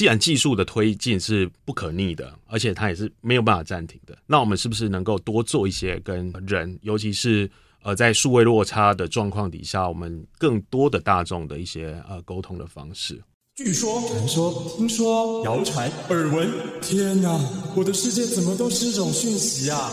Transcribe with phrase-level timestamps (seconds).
[0.00, 7.46] 既然技术的推进是不可逆的，而且它也是没有办法暂停的，那我们是不是能够多做一些跟人，尤其是
[7.82, 13.22] 呃在数位落差的状况底下，我们更多的大众的一些呃沟通的方式？
[13.56, 16.48] 据说、传说、听说、谣传、耳闻，
[16.80, 17.38] 天哪，
[17.76, 19.92] 我的世界怎么都是这种讯息啊！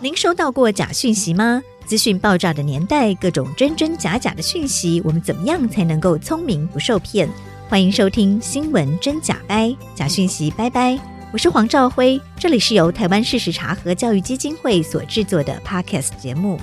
[0.00, 1.62] 您收到过假讯息吗？
[1.86, 7.30] 资讯爆炸的年代，各种真真假假的讯息，我们怎么样才能够聪明不受骗？
[7.68, 10.96] 欢迎收听新闻真假掰，假讯息拜拜。
[11.32, 16.60] 我是黄兆辉，这里是由台湾事实查核教育基金会所制作的 Podcast 节目。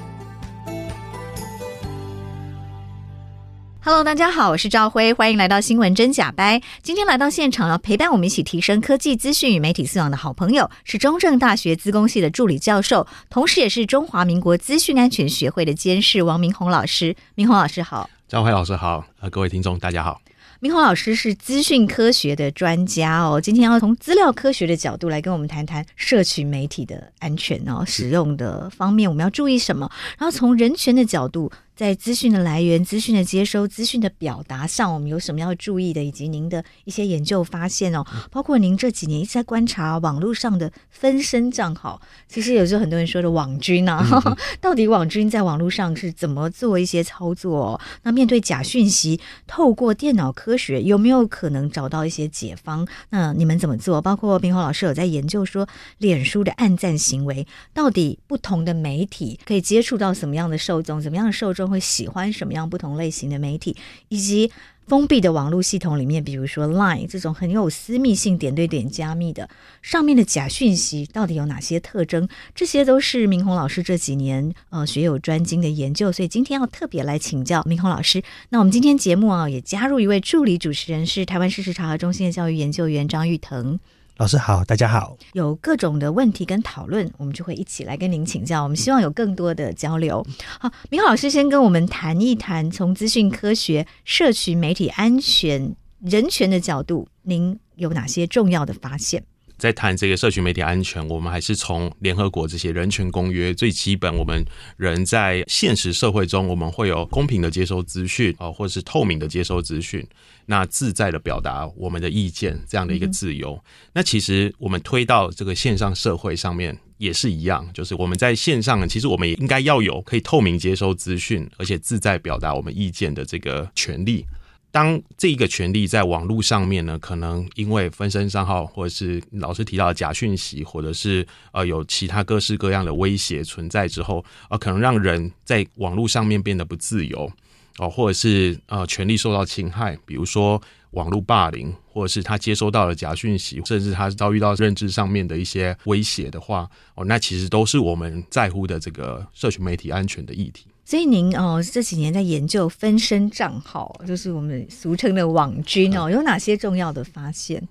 [3.82, 6.62] Hello，大家好，我是赵辉，欢迎来到新闻真假掰。
[6.82, 17.14] 今天来到现场要陪伴我们一起提升科技资讯与媒体素养的好朋友，是中正大学资工系的助理教授，同时也是中华民国资讯安全学会的监事王明宏老师。
[17.36, 20.22] 明宏老师好，赵辉老师好，呃，各位听众大家好。
[20.64, 29.92] 明宏老师是资讯科学的专家哦，今天要从资料科学的角度来跟我们谈谈社群媒体的安全哦，使用的方面我们要注意什么？
[30.18, 31.52] 然后从人权的角度。
[31.76, 36.04] 在资讯的来源、资讯的接收、资讯的表达上，我们有什么要注意的？
[36.04, 42.02] 以及您的一些研究发现哦，包括您这几年一直在观察网络上的分身账号。
[42.28, 47.82] 其实有时候很多人说的网军啊，嗯、 到底网军在网络上是怎么做一些操作、哦？
[48.04, 52.88] 那面对假讯息，透过电脑科学有没有可能找到一些解方？
[53.10, 54.02] 那你们怎么做？
[54.02, 61.02] 包括明紘老师有在研究说，脸书的暗赞行为，到底不同的媒体可以接触到什么样的受众？
[61.02, 61.63] 怎么样的受众？
[61.68, 63.76] 会喜欢什么样不同类型的媒体，
[64.10, 64.52] 以及
[64.86, 69.50] 封闭的网络系统里面，比如说 Line 这种很有私密性、点对点加密的，
[69.82, 72.28] 上面的假讯息到底有哪些特征？
[72.54, 78.22] 这些都是明宏老师这几年呃学有专精的研究，所以今天要特别来请教明宏老师。
[78.50, 83.80] 那我们今天节目啊，也加入一位助理主持人，是台湾事实查核中心的教育研究员张玉腾。
[84.18, 85.18] 老师好，大家好。
[85.34, 88.62] 有各种的问题跟讨论，我们就会一起来跟您请教。
[88.62, 90.24] 我们希望有更多的交流。
[90.60, 99.24] 好，明浩老师先跟我们谈一谈，从资讯科学、社群媒体安全、人权的角度，您有哪些重要的发现？
[99.64, 104.44] 在谈这个社群媒体安全，我们还是从联合国这些人权公约最基本，我们
[104.76, 110.06] 人在现实社会中，我们会有公平的接收资讯啊，或者是透明的接收资讯，
[110.48, 113.54] 那自在的表达我们的意见这样的一个自由。
[113.54, 113.62] 嗯、
[113.94, 124.26] 那其实我们推到这个线上社会上面也是一样，就是我们在线上，其实我们也应该要有可以透明接收资讯，而且自在表达我们意见的这个权利。
[124.74, 137.32] 当这一个权利在网络上面呢，可能因为分身账号，或者是老师提到的假讯息，或者是呃有其他各式各样的威胁存在之后，呃，可能让人在网络上面变得不自由，
[137.78, 140.60] 哦、或者是呃权利受到侵害，比如说
[140.94, 150.66] 网络霸凌，或者是他接收到了假讯息，甚至他遭遇到认知上面的一些威胁的话，哦、那其实都是我们在乎的这个社群媒体安全的议题。
[150.86, 157.68] 所以您哦这几年在研究分身账号，就是我们俗称的网军哦，有哪些重要的发现？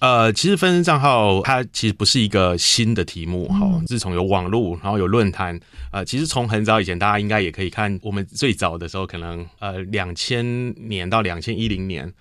[0.00, 3.84] 呃，其实分身账号它其实不是一个新的题目哈、嗯。
[3.86, 5.58] 自从有网络，然后有论坛，
[5.92, 12.12] 呃，其实从很早以前，大家应该也可以看，我们最早的时候，可能呃两千年到两千一零年。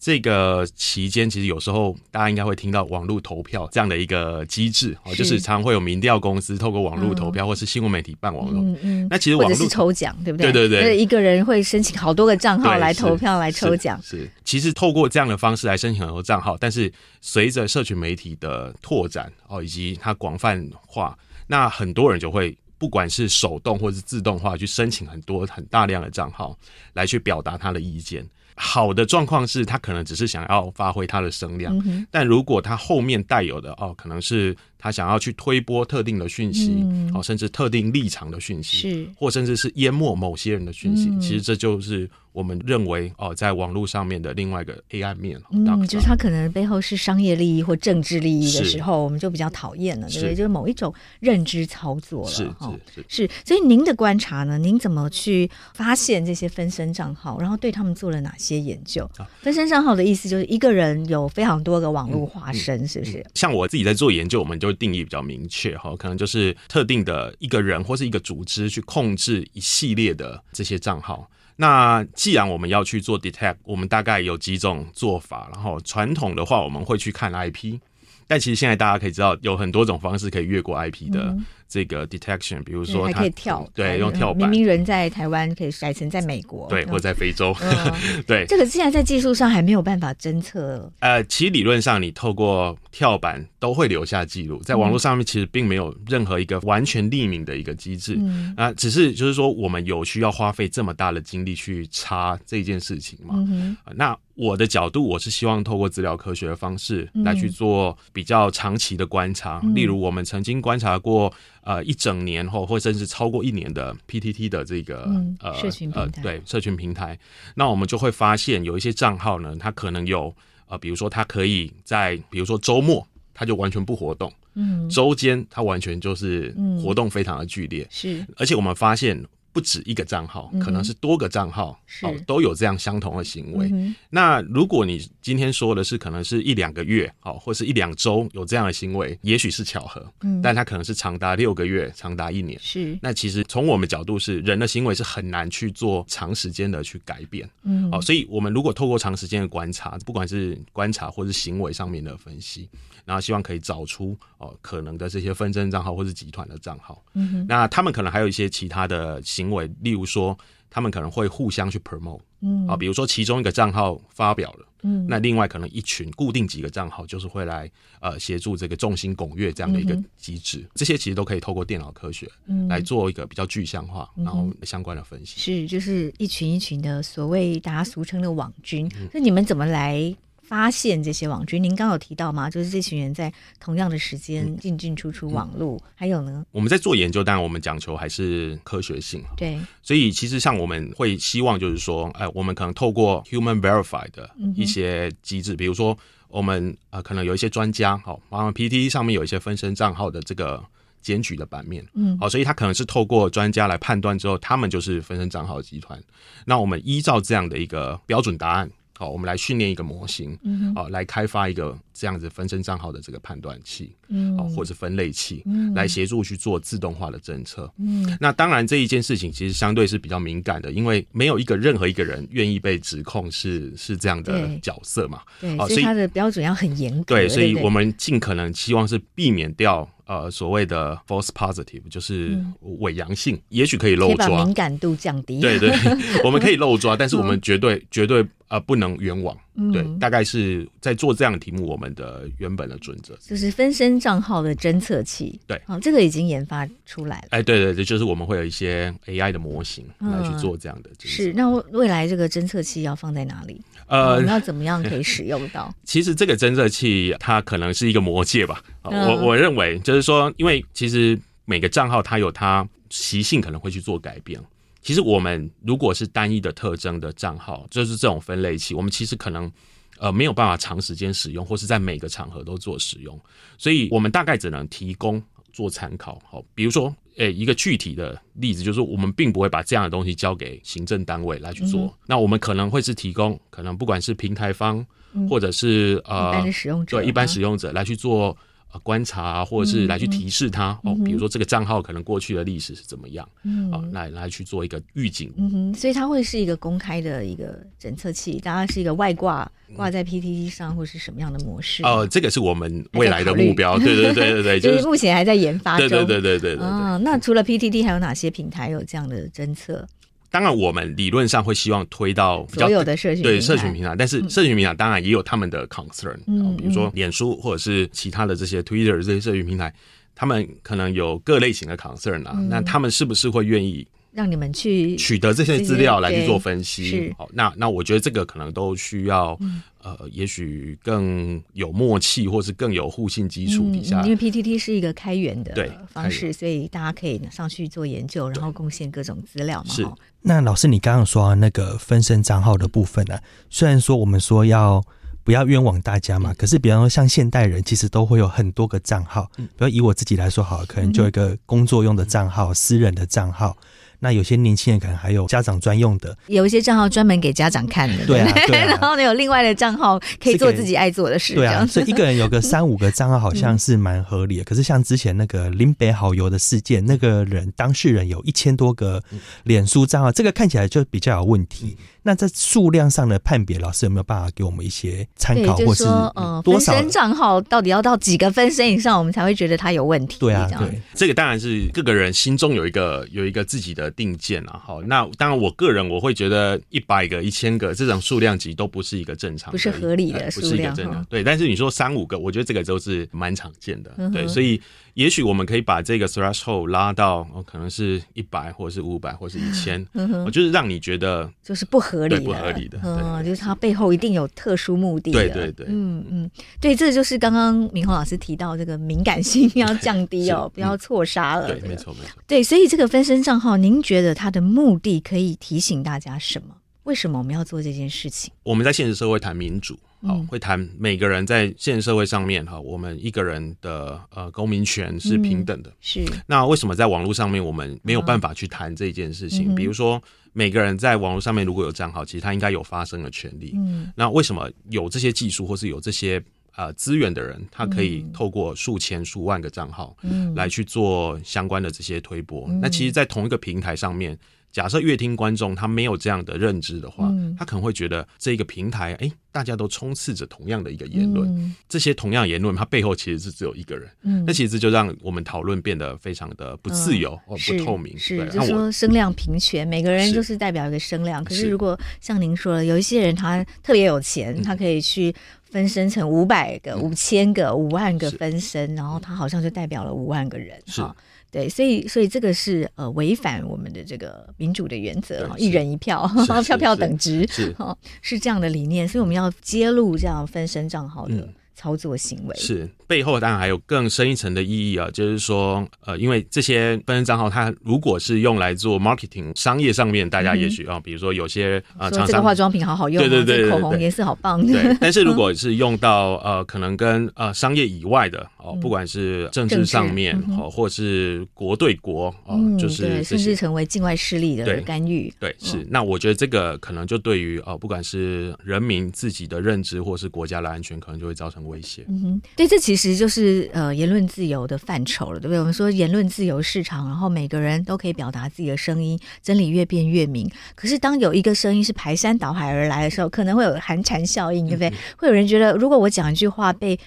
[0.00, 8.62] 这个期间，其实有时候大家应该会听到网络投票这样的一个机制，哦，就是常常会有民调公司透过网络投票，嗯、或是新闻媒体办网络。
[8.62, 9.08] 嗯嗯。
[9.10, 10.50] 那其实网络是抽奖，对不对？
[10.50, 10.96] 对对对。
[10.96, 14.00] 一个人会申请好多个账号来投票来抽奖。
[14.02, 14.30] 是，是。
[14.42, 16.90] 其实透过这样的方式来申请很多账号，但是
[17.20, 21.14] 随着社群媒体的拓展哦，以及它广泛化，
[21.46, 26.58] 那很多人就会不管是手动或是自动化去申请很多很大量的账号
[26.94, 28.26] 来去表达他的意见。
[28.60, 34.54] 好的状况是他可能只是想要发挥他的声量，嗯，但如果他后面带有的哦，可能是。
[34.80, 36.70] 他想要去推波特定的讯息，
[37.12, 41.20] 哦、嗯，甚至特定立场的讯息，是，或甚至是淹没某些人的讯息，嗯。
[41.20, 45.38] 其实这就是我们认为哦，在网络上面的另外一个黑暗面。
[45.52, 50.34] 嗯，就是他可能背后是商业利益或政治利益的时候，我们就比较讨厌了，对不对？
[50.34, 52.30] 就是某一种认知操作了。
[52.30, 53.30] 是是是，是。
[53.44, 54.56] 所以您的观察呢？
[54.58, 59.04] 您怎么去发现这些分身账号，然后对他们做了哪些研究？
[59.18, 63.26] 啊、分身账号的意思就是一个人有非常多个网络化身，嗯，是不是？
[63.34, 64.69] 像我自己在做研究，我们就。
[64.72, 71.28] 定义比较明确哈，可能就是特定的一个人或是一个组织去控制一系列的这些账号。
[71.56, 75.50] 那既然我们要去做 detect，我们大概有几种做法。
[75.52, 77.78] 然后传统的话，我们会去看 IP，
[78.26, 81.36] 但其实现在大家可以知道，有很多种方式可以越过 IP 的
[81.70, 87.94] 这个 detection，比如说还可以跳，对，用跳板，明明人在台湾可以改成在美国，对，或者在非洲，嗯、
[88.26, 90.92] 对，这个现在在技术上还没有办法侦测。
[90.98, 103.46] 呃，其实理论上你透过跳板都会留下记录，在网络上面其实并没有任何一个完全匿名的一个机制，嗯、啊，只是就是说我们有需要花费这么大的精力去查这件事情嘛？
[103.94, 111.30] 那我的角度，我是希望透过资料科学的方式来去做比较长期的观察，嗯、例如我们曾经观察过
[111.62, 117.18] 呃一整年后，或甚至超过一年的 PTT 的这个、嗯、呃社群平台，呃、对社群平台，
[117.54, 120.34] 那我们就会发现有一些账号呢，它可能有
[120.68, 129.22] 呃，比如说它可以在比如说周末，它就完全不活动，嗯，周间它完全就是活动非常的剧烈，是，而且我们发现。
[129.52, 133.68] 不止一个账号，可能是多个账号，哦，都有这样相同的行为。
[133.72, 142.56] 嗯、那如果你今天说的是可能是一两个月，哦，或是一两周有这样的行为，也许是巧合，嗯，但它可能是长达六个月，长达一年。
[142.60, 142.96] 是。
[143.02, 152.68] 那其实从我们角度是，人的行为是很难去做长时间的去改变，嗯，哦，所以我们如果透过长时间的观察，不管是观察或是行为上面的分析，
[153.04, 159.20] 然后希望可以找出哦可能的这些纷争账号或是集团的账号，嗯，那他们可能还有一些其他的。
[159.40, 160.36] 行为，例如说，
[160.68, 167.70] 他们可能会互相去 promote，嗯，啊，比如说其中一个账号发表了，嗯，那另外可能一群固定几个账号就是会来
[168.00, 172.30] 呃协助这个众星拱月这样的一个机制，嗯、这些其实都可以透过电脑科学
[172.68, 175.40] 来做一个比较具象化，嗯、然后相关的分析。
[175.40, 180.14] 是，就是一群一群的所谓大家俗称的网军，那、嗯、你们怎么来？
[180.50, 182.50] 发现这些网军，您刚刚有提到吗？
[182.50, 186.44] 就是这群人在同样的时间进进出出网络，嗯、还有呢？
[186.50, 189.22] 我们在做研究，当然我们讲求还是科学性。
[189.36, 200.60] 对，所以其实像我们会希望，就是说，哎，我们可能透过 human verify 的一些机制，嗯、比如说我们呃可能有一些专家，好，然后 PTT 上面有一些分身账号的这个
[201.00, 206.02] 检举的版面，嗯，好，所以他可能是透过专家来判断之后，他们就是分身账号集团。
[206.44, 208.68] 那我们依照这样的一个标准答案。
[209.00, 229.88] 好，我们来训练一个模型，嗯，好，来开发一个这样子分身账号的这个判断器，嗯，好，或者分类器，嗯，来协助去做自动化的政策，嗯，那当然这一件事情其实相对是比较敏感的，因为没有一个任何一个人愿意被指控是是这样的角色嘛，对，所以它的标准要很严格，对，所以我们尽可能希望是避免掉。
[230.06, 232.36] 呃，所谓的 false positive 就是
[232.80, 235.38] 伪阳性，嗯、也许可以漏抓，敏感度降低。
[235.40, 235.70] 对对，
[236.24, 239.34] 我们可以漏抓，但是我们绝对、嗯、绝对呃不能冤枉。
[239.54, 245.38] 嗯、对，大概是在做这样的题目，我们的原本的准则就是分身账号的侦测器。
[245.46, 247.28] 对，好、哦，这个已经研发出来了。
[247.30, 250.96] 哎，对对对，就是我们会有一些 AI 的模型来去做这样的、嗯。
[251.00, 253.60] 是，那未来这个侦测器要放在哪里？
[253.86, 255.72] 呃，我们要怎么样可以使用到？
[255.84, 258.62] 其实这个侦测器它可能是一个魔戒吧。
[258.82, 264.40] 我我认为就是说，因为其实每个账号它有它习性，可能会去做改变。
[264.82, 269.50] 其实我们如果是单一的特征的账号，就是这种分类器，我们其实可能
[269.98, 273.18] 呃没有办法长时间使用，或是在每个场合都做使用。
[273.58, 276.18] 所以我们大概只能提供做参考。
[276.24, 281.82] 好，比如说，诶，一个具体的例子就是，我们并不会把这样的东西交给行政单位来去做。
[281.82, 284.86] 嗯、那我们可能会是提供，可能不管是平台方，
[285.28, 288.36] 或者是呃，一般使用者，对一般使用者来去做。
[288.72, 301.82] 呃，观察或者是来去提示他、嗯、哦，比如说这个账号可能过去的历史是怎么样，嗯，啊，来来去做一个预警，嗯哼，所以它会是一个公开的一个侦测器，当然是一个外挂挂在 PTT 上，或是什么样的模式？
[301.82, 306.64] 哦、呃，这个是我们未来的目标，对对对对对， 就是目前还在研发中，对对对对对对，对。
[306.64, 309.86] 啊，那除了 PTT 还有哪些平台有这样的侦测？
[310.30, 319.74] 当然，我们理论上会希望推到比较所有的社群对社群平台，但是社群平台当然也有他们的 concern，嗯，比如说脸书或者是其他的这些 Twitter 这些社群平台，
[320.14, 327.14] 他们可能有各类型的 concern 啊，那他们是不是会愿意让你们去取得这些资料来去做分析？
[327.18, 329.38] 好，那那我觉得这个可能都需要。
[329.82, 335.54] 呃，也许更有默契，或是更有互信基础底下，嗯，因为 PTT 是一个开源的
[335.90, 339.70] 方式，所以大家可以上去做研究，然后贡献各种资料嘛。
[339.72, 339.88] 是。
[340.20, 343.22] 那老师，你刚刚说那个分身账号的部分呢，啊？
[343.48, 344.84] 虽然说我们说要
[345.24, 349.30] 不要冤枉大家嘛，可是比方说像现代人，其实都会有很多个账号。
[349.34, 353.56] 比如以我自己来说，好，可能就一个工作用的账号，私人的账号。
[354.00, 358.64] 那有些年轻人可能还有家长专用的，有一些账号专门给家长看的，对啊，对啊。
[358.72, 364.44] 然后呢，有另外的账号可以做自己爱做的事，对啊，所以一个人有个三五个账号好像是蛮合理的。
[364.44, 369.02] 可是像之前那个林北好友的事件，那个人当事人有一千多个
[369.44, 371.76] 脸书账号，这个看起来就比较有问题。
[372.02, 380.18] 那在数量上的判别，老师有没有办法给我们一些参考，或是呃，分身账号到底要到几个分身以上，我们才会觉得它有问题？
[380.18, 384.60] 对啊，对，这个当然是各个人心中有一个有一个自己的定见啊。
[384.64, 391.04] 好，那当然我个人我会觉得一百个、一千个这种数量级都不是一个正常，不是合理的数量，不是一个正常。
[391.04, 393.90] 对，但是你说三五个，我觉得这个都是蛮常见的。
[394.12, 394.60] 对，所以
[394.94, 399.86] 也许我们可以把这个 threshold 拉到哦，可能是一百，或者是五百，或者是一千，
[400.32, 402.78] 就是让你觉得就是不合理，不合理的。
[402.82, 405.18] 嗯，就是它背后一定有特殊目的的。
[405.18, 406.30] 对对对，嗯嗯，
[406.60, 411.46] 对，这就是刚刚明宏老师提到这个敏感性要降低哦，不要错杀了。
[411.46, 412.20] 对，没错没错。
[412.26, 416.56] 对，所以这个分身账号，您觉得它的目的可以提醒大家什么？
[416.84, 418.32] 为什么我们要做这件事情？
[418.42, 425.72] 我们在现实社会谈民主，好，会谈每个人在现实社会上面哈，我们一个人的呃公民权是平等的。
[425.80, 426.04] 是。
[426.26, 429.54] 那为什么在网络上面我们没有办法去谈这件事情？
[429.54, 430.02] 比如说。
[430.32, 433.50] 每个人在网络上面如果有账号，其实他应该有发声的权利。
[433.56, 436.22] 嗯，那为什么有这些技术或是有这些
[436.54, 442.46] 呃资源的人，他可以透过数千数万个账号，嗯，来去做相关的这些推播？
[442.48, 444.16] 嗯，那其实，在同一个平台上面。
[444.52, 453.88] 假设乐听观众他没有这样的认知的话，嗯、他可能会觉得这个平台，哎、欸，大家都充斥着同样的一个言论，嗯、这些同样言论，它背后其实是只有一个人。
[454.02, 457.96] 嗯，那其实就让我们讨论变得非常的不自由不透明。
[457.96, 461.22] 是，是就是说声量平权，每个人就是代表一个声量。
[461.22, 465.14] 是可是如果像您说的，有一些人他特别有钱，他可以去
[465.44, 470.60] 分身成五百个、五千、嗯、个、五万个分身，然后他好像就代表了五万个人。
[470.66, 470.82] 是。
[471.30, 476.10] 对，所以所以这个是呃违反我们的这个民主的原则，一人一票，
[476.44, 477.54] 票票等值，是。
[478.02, 481.28] 是这样的理念，所以我们要揭露这样分身账号的
[481.60, 482.34] 操作行为。
[482.34, 482.68] 嗯、是。
[482.86, 494.44] 背后当然还有更深一层的意义啊，就是说，呃，因为这些分身账号，它如果是用来做 marketing 商业上面，大家也许啊，嗯、比如说有些啊，厂商这个化妆品好好用，对对对，口红颜色好棒。
[494.44, 505.12] 对， 但是如果是用到呃，可能跟呃商业以外的哦，不管是政治上面哦，嗯、或是国对国哦，嗯、就是甚至成为境外势力的干预。
[505.20, 505.64] 对，是。
[505.70, 511.84] 那我觉得这个可能就对于哦，不管是人民自己的认知，或是国家的安全，可能就会造成威胁。
[511.88, 512.90] 嗯哼，对，这其实。
[513.00, 515.38] 就是呃言论自由的范畴了，对不对？
[515.38, 520.30] 我们说言论自由市场，然后每个人都可以表达自己的声音，真理越辩越明。
[520.54, 524.68] 可是当有一个声音是排山倒海而来的时候，可能会有寒蝉效应，对不对？
[524.68, 526.78] 嗯、会有人觉得，如果我讲一句话被。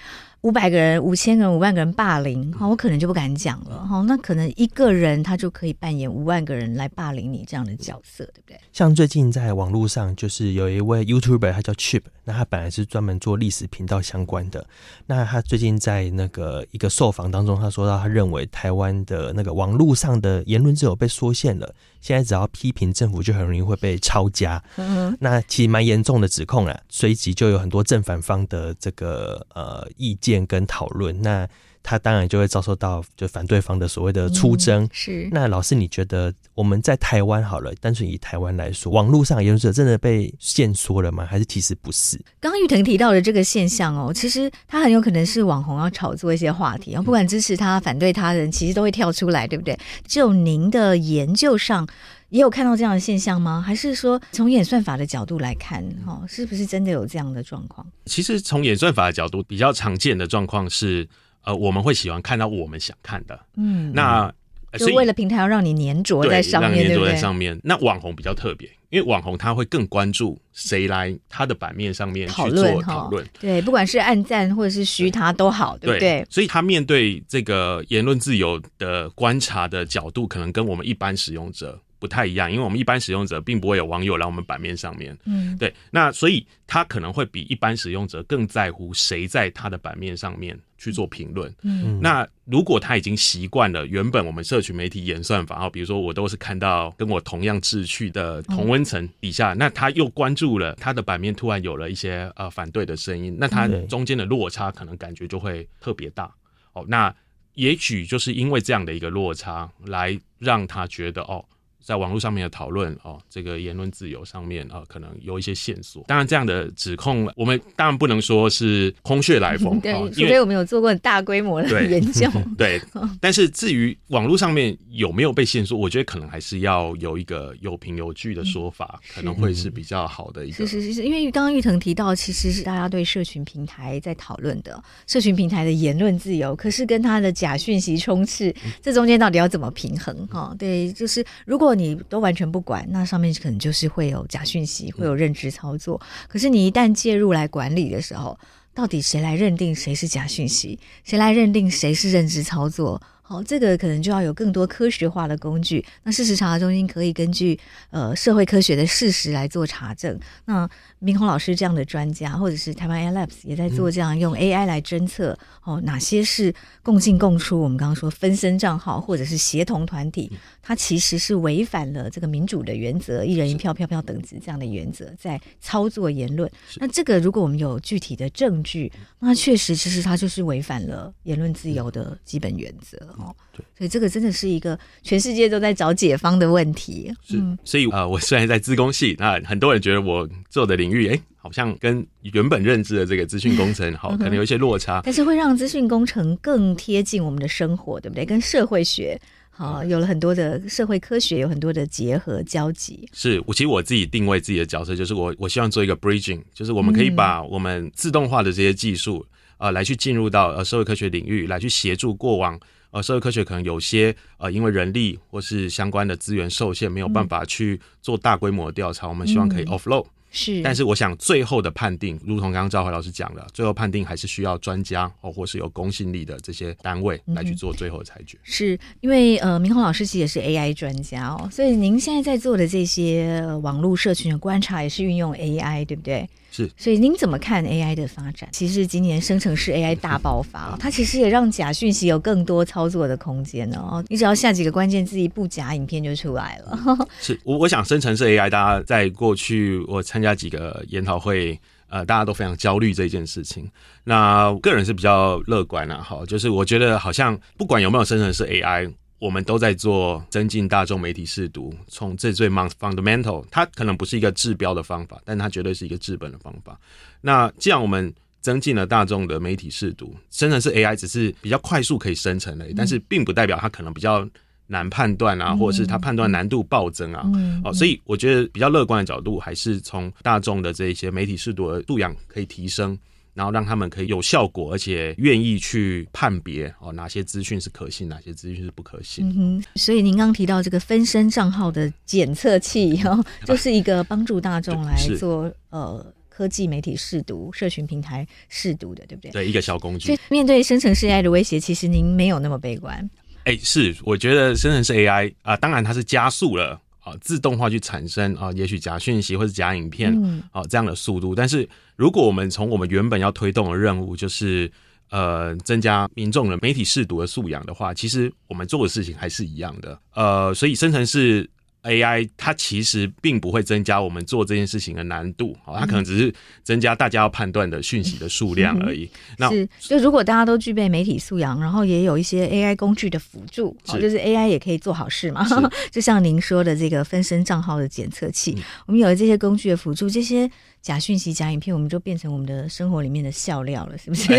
[0.43, 4.01] 五百个人、五千个人、五万个人霸凌，哈，我可能就不敢讲了，哈。
[4.01, 8.59] 那可能一个人他就可以扮演五万个人来霸凌你这样的角色，对不对？
[8.73, 14.67] 像最近在网络上，就是有一位 YouTuber，他叫 Chip，那他本来是专门做历史频道相关的。
[15.05, 21.73] 那他最近在那个一个受访当中，他说到，他认为台湾的那个网络上的言论自由被缩限了。
[22.03, 24.61] 现在只要批评政府，就很容易会被抄家。
[24.75, 31.21] 嗯，那其实蛮严重的指控啊，随即就有很多正反方的这个呃意见跟讨论。
[31.21, 31.47] 那
[31.83, 34.83] 他当然就会遭受到就反对方的所谓的出征。
[34.85, 35.29] 嗯、是。
[35.31, 41.25] 那老师，你觉得我们在台湾好了，单纯以台湾来说，网络上言论真的被限缩了吗？
[41.25, 42.17] 还是其实不是？
[42.39, 49.77] 刚刚玉腾提到的这个现象哦，其实他很有可能是网红要炒作一些话题，不管支持他、反对他的人，其实都会跳出来，对不对？
[50.07, 51.87] 就您的研究上。
[52.29, 53.61] 也有看到这样的现象吗？
[53.63, 57.85] 还是说从演算法的角度来看，哈，是不是真的有这样的状况？
[58.07, 61.07] 其实从演算法的角度，比较常见的状况是，
[61.43, 64.33] 呃，我们会喜欢看到我们想看的，嗯，那
[64.79, 67.59] 就为了平台要让你黏着在上面，黏着在上面。
[67.63, 76.25] 那网红比较特别，因为网红他会更关注谁来他的版面上面去做讨论，对，不管是按赞或者是虚他都好，对不对？
[76.29, 81.79] 所以他面对这个言论自由的观察的角度，可能跟我们一般使用者。
[82.03, 106.29] 不太一样，因为我们一般使用者并不会有网友来我们版面上面，嗯，对，那所以他可能会比一般使用者更在乎谁在他的版面上面去做评论，嗯，那如果他已经习惯了原本我们社群媒体演算法，比如说我都是看到跟我同样志趣的同温层底下，嗯、那他又关注了他的版面，突然有了一些呃反对的声音，那他中间的落差可能感觉就会特别大，
[106.73, 107.15] 哦，那
[107.53, 111.45] 也许就是因为这样的一个落差，来让他觉得哦。
[111.83, 116.03] 在网络上面的讨论哦，这个言论自由上面啊、哦，可能有一些线索。
[116.07, 122.29] 当然，这样的指控我们当然不能说是空穴来风， 对，除非我们有做过很大规模的研究。
[122.57, 122.81] 对，
[123.19, 130.65] 但是至于网络上面有没有被线索，我觉得可能还是要有一个有凭有据的说法，嗯、可能会是比较好的一个。
[130.65, 140.15] 是是是，因为刚刚玉腾提到，其实是大家对社群平台在讨论的，社群平台的言论自由，可是跟他的假讯息充斥，这中间到底要怎么平衡？
[140.27, 141.72] 哈，对，就是如果。
[141.73, 145.99] 你都完全不管，那上面可能就是会有假讯息，会有认知操作。
[146.27, 148.37] 可是你一旦介入来管理的时候，
[148.73, 150.79] 到底谁来认定谁是假讯息？
[151.03, 153.01] 谁来认定谁是认知操作？
[153.25, 155.83] 好，这个可能就要有更多科学化的工具。
[156.03, 157.57] 那事实查核中心可以根据
[157.89, 160.19] 呃社会科学的事实来做查证。
[160.43, 160.69] 那
[161.03, 167.59] 明宏老师这样的专家，或者是台湾 AI Labs 也在做这样用 AI 来侦测哦，哪些是共进共出？
[167.59, 170.31] 我们刚刚说分身账号或者是协同团体，
[170.61, 176.49] 它其实是违反了这个民主的原则，一人一票，票票等值这样的原则，在操作言论。
[176.77, 182.97] 那这个如果我们有具体的证据，那确实其实它就是违反了言论自由的基本原则。
[183.17, 187.13] 哦，对，所以这个真的是一个全世界都在找解方的问题。
[187.27, 195.01] 是，所以呃，我虽然在自工系，那很多人觉得我做的领域，哎，好像跟原本认知的这个资讯工程，好，可能有一些落差。
[195.03, 198.25] 但是会让资讯工程更贴近我们的生活，对不对？
[198.25, 199.19] 跟社会学，
[199.49, 203.07] 好，有了很多的社会科学，有很多的结合交集。
[203.11, 209.25] 是我其实我自己定位自己的角色，就是我我希望做一个 bridging，就是我们可以把我们自动化的这些技术，
[209.57, 212.59] 呃，来去进入到呃社会科学领域，来去协助过往。
[212.91, 219.07] 呃，社会科学可能有些呃，因为人力或是相关的资源受限，没有办法去做大规模的调查。
[219.07, 220.05] 嗯、我们希望可以 offload。
[220.35, 228.35] 是，但是我想最后的判定，如同刚刚赵怀老师讲的，最后判定还是需要专家哦，或是有公信力的这些单位来去做最后的裁决。
[228.39, 236.27] 嗯、是因为呃，明宏老师其实也是 AI 专家哦，所以您现在在做的这些网络社群的观察也是运用 AI，对不对？
[236.55, 236.69] 是。
[236.77, 238.47] 所以您怎么看 AI 的发展？
[238.51, 243.77] 其实今年生成式 AI 大爆发，哦， 它其实也让假讯息有更多操作的空间呢。
[243.77, 246.97] 哦，你只要下几个关键字，一部假影片就出来了。
[247.19, 253.67] 是我我想生成式 AI，大家在过去我参加几个研讨会，呃，大家都非常焦虑这件事情。
[254.03, 258.91] 那我个人是比较乐观的，哈，就是我觉得好像不管有没有生成式 AI，
[259.23, 266.77] 我们都在做增进大众媒体试读，从这最 fundamental，它可能不是一个治标的方法，但它绝对是一个治本的方法。
[267.21, 274.27] 那既然我们增进了大众的媒体试读，生成式 AI 只是比较快速可以生成的，但是并不代表它可能比较。
[274.65, 277.29] 难判断啊，或者是它判断难度暴增啊，
[277.65, 282.97] 哦，所以我觉得比较乐观的角度，还是从大众的这一些媒体识读的素养可以提升，
[283.33, 289.27] 然后让他们可以有效果，而且愿意去判别哦，哪些资讯是可信，哪些资讯是不可信。
[289.27, 299.31] 嗯哼，所以您刚提到这个分身账号的检测器， 哦，就是一个帮助大众来做呃科技媒体试读、社群平台试读的，对不对？
[299.31, 300.07] 对，一个小工具。
[300.07, 302.97] 所以面对生成式 AI 的威胁，其实您没有那么悲观。
[303.45, 310.13] 哎、欸，是，我觉得生成式 AI 啊、呃，当然它是加速了啊，自动化去产生啊，也许假讯息或者假影片
[310.51, 311.35] 啊这样的速度。
[311.35, 314.71] 但是如果我们从我们原本要推动的任务，就是
[315.09, 319.99] 呃增加民众的媒体试读的素养的话，其实我们做的事情还是一样的。
[320.13, 321.49] 呃，所以生成式。
[321.83, 329.09] AI 它其实并不会增加我们做这件事情的难度，它可能只是增加大家要判断的讯息的数量而已。
[329.37, 335.45] 那是就如果大家都具备媒体素养，然后也有一些 AI 工具的辅助，哦就是 AI 也可以做好事嘛。
[335.91, 340.49] 就像您说的这个分身账号的检测器，我们有了这些工具的辅助，这些。
[340.83, 344.33] 假讯息、假影片，我们就变成我们的生活里面的笑料了，是不是？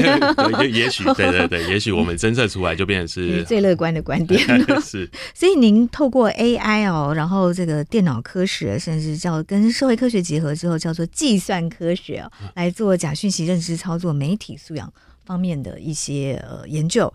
[0.70, 4.38] 也许， 对对对，也许我们侦测出来就变成是 最乐观的观点。
[4.84, 14.92] 是，所以您透过 AI 哦，然后这个电脑科学，甚至叫跟社会科学结合之后，叫做计算科学哦，来做假讯息认知操作、媒体素养
[15.24, 17.10] 方面的一些呃研究。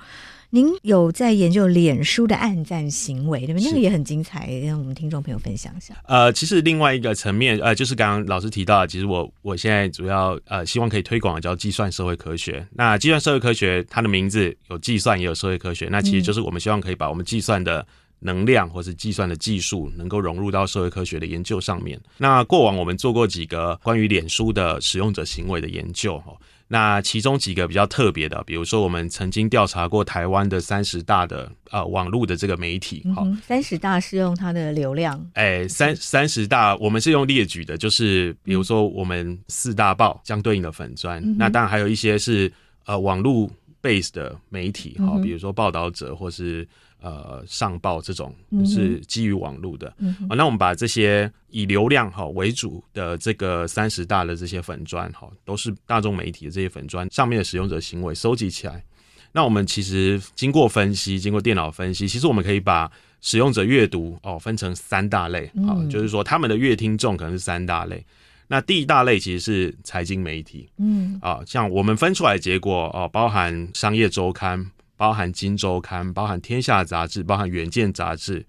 [0.51, 3.69] 您有在研究脸书的暗赞行为，对不对？
[3.69, 5.93] 那个也很精彩，让我们听众朋友分享一下。
[6.07, 12.67] 呃，其实另外一个层面，呃，就是刚刚老师提到，其实我我现在主要呃希望可以推广的叫计算社会科学。
[12.71, 17.85] 那计算社会科学，它的名字有计算也有社会科学，那其实就是我们希望可以把我们计算的
[18.21, 21.99] 能量或是计算的技术，能够融入到社会科学的研究上面。
[22.17, 26.33] 那过往我们做过几个关于脸书的使用者行为的研究，哈。
[26.71, 42.51] 那其中几个比较特别的，比如说我们曾经调查过台湾的三十大的呃网络的这个媒体，好、嗯，三十大是用它的流量，哎、欸，三三十大我们是用列举的，就是比如说我们四大报相对应的粉砖、嗯，那当然还有一些是
[42.85, 43.49] 呃网络
[43.81, 46.67] base 的媒体，好，比如说报道者或是。
[47.01, 48.35] 呃，上报这种
[48.65, 49.87] 是基于网络的，
[50.27, 58.83] 啊、那我们把这些以流量哈为主的这个三十大的这些粉砖哈，都是大众媒体的这些粉砖上面的使用者行为收集起来。
[59.31, 68.05] 那我们其实经过分析，经过电脑分析，其实我们可以把使用者阅读哦分成三大类，啊、哦，就是说他们的阅听众可能是三大类。
[68.47, 74.69] 那第一大类其实是财经媒体，嗯，啊，像我们分出来的结果哦，包含商业周刊。
[74.99, 78.41] 包含《金周刊》、包含《天下杂志》、包含《远见杂志》，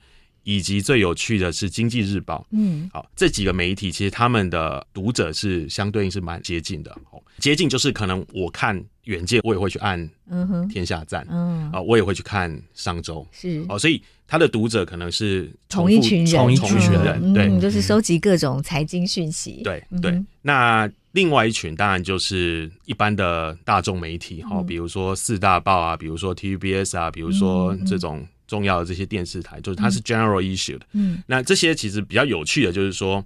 [0.42, 2.38] 以及最有趣的是《经济日报》。
[2.50, 6.90] 嗯，好，这几个媒体其实他们的读者是相对应是蛮接近的。
[7.12, 11.22] 哦，接近就是可能我看《远见》，我也会去按《嗯哼天下站》。
[11.30, 13.24] 嗯，啊，我也会去看《商周》。
[13.40, 19.60] 是哦，所以他的读者可能是同一群人，同一群人，对，就是收集各种财经讯息。
[19.62, 20.90] 对对，那。
[21.12, 30.86] 另外一群当然就是一般的大众媒体哈，比如说四大报啊，比如说 TVBS 啊，比如说这种重要的这些电视台，就是它是 general issue 的。
[30.92, 33.24] 嗯，那这些其实比较有趣的，就是说，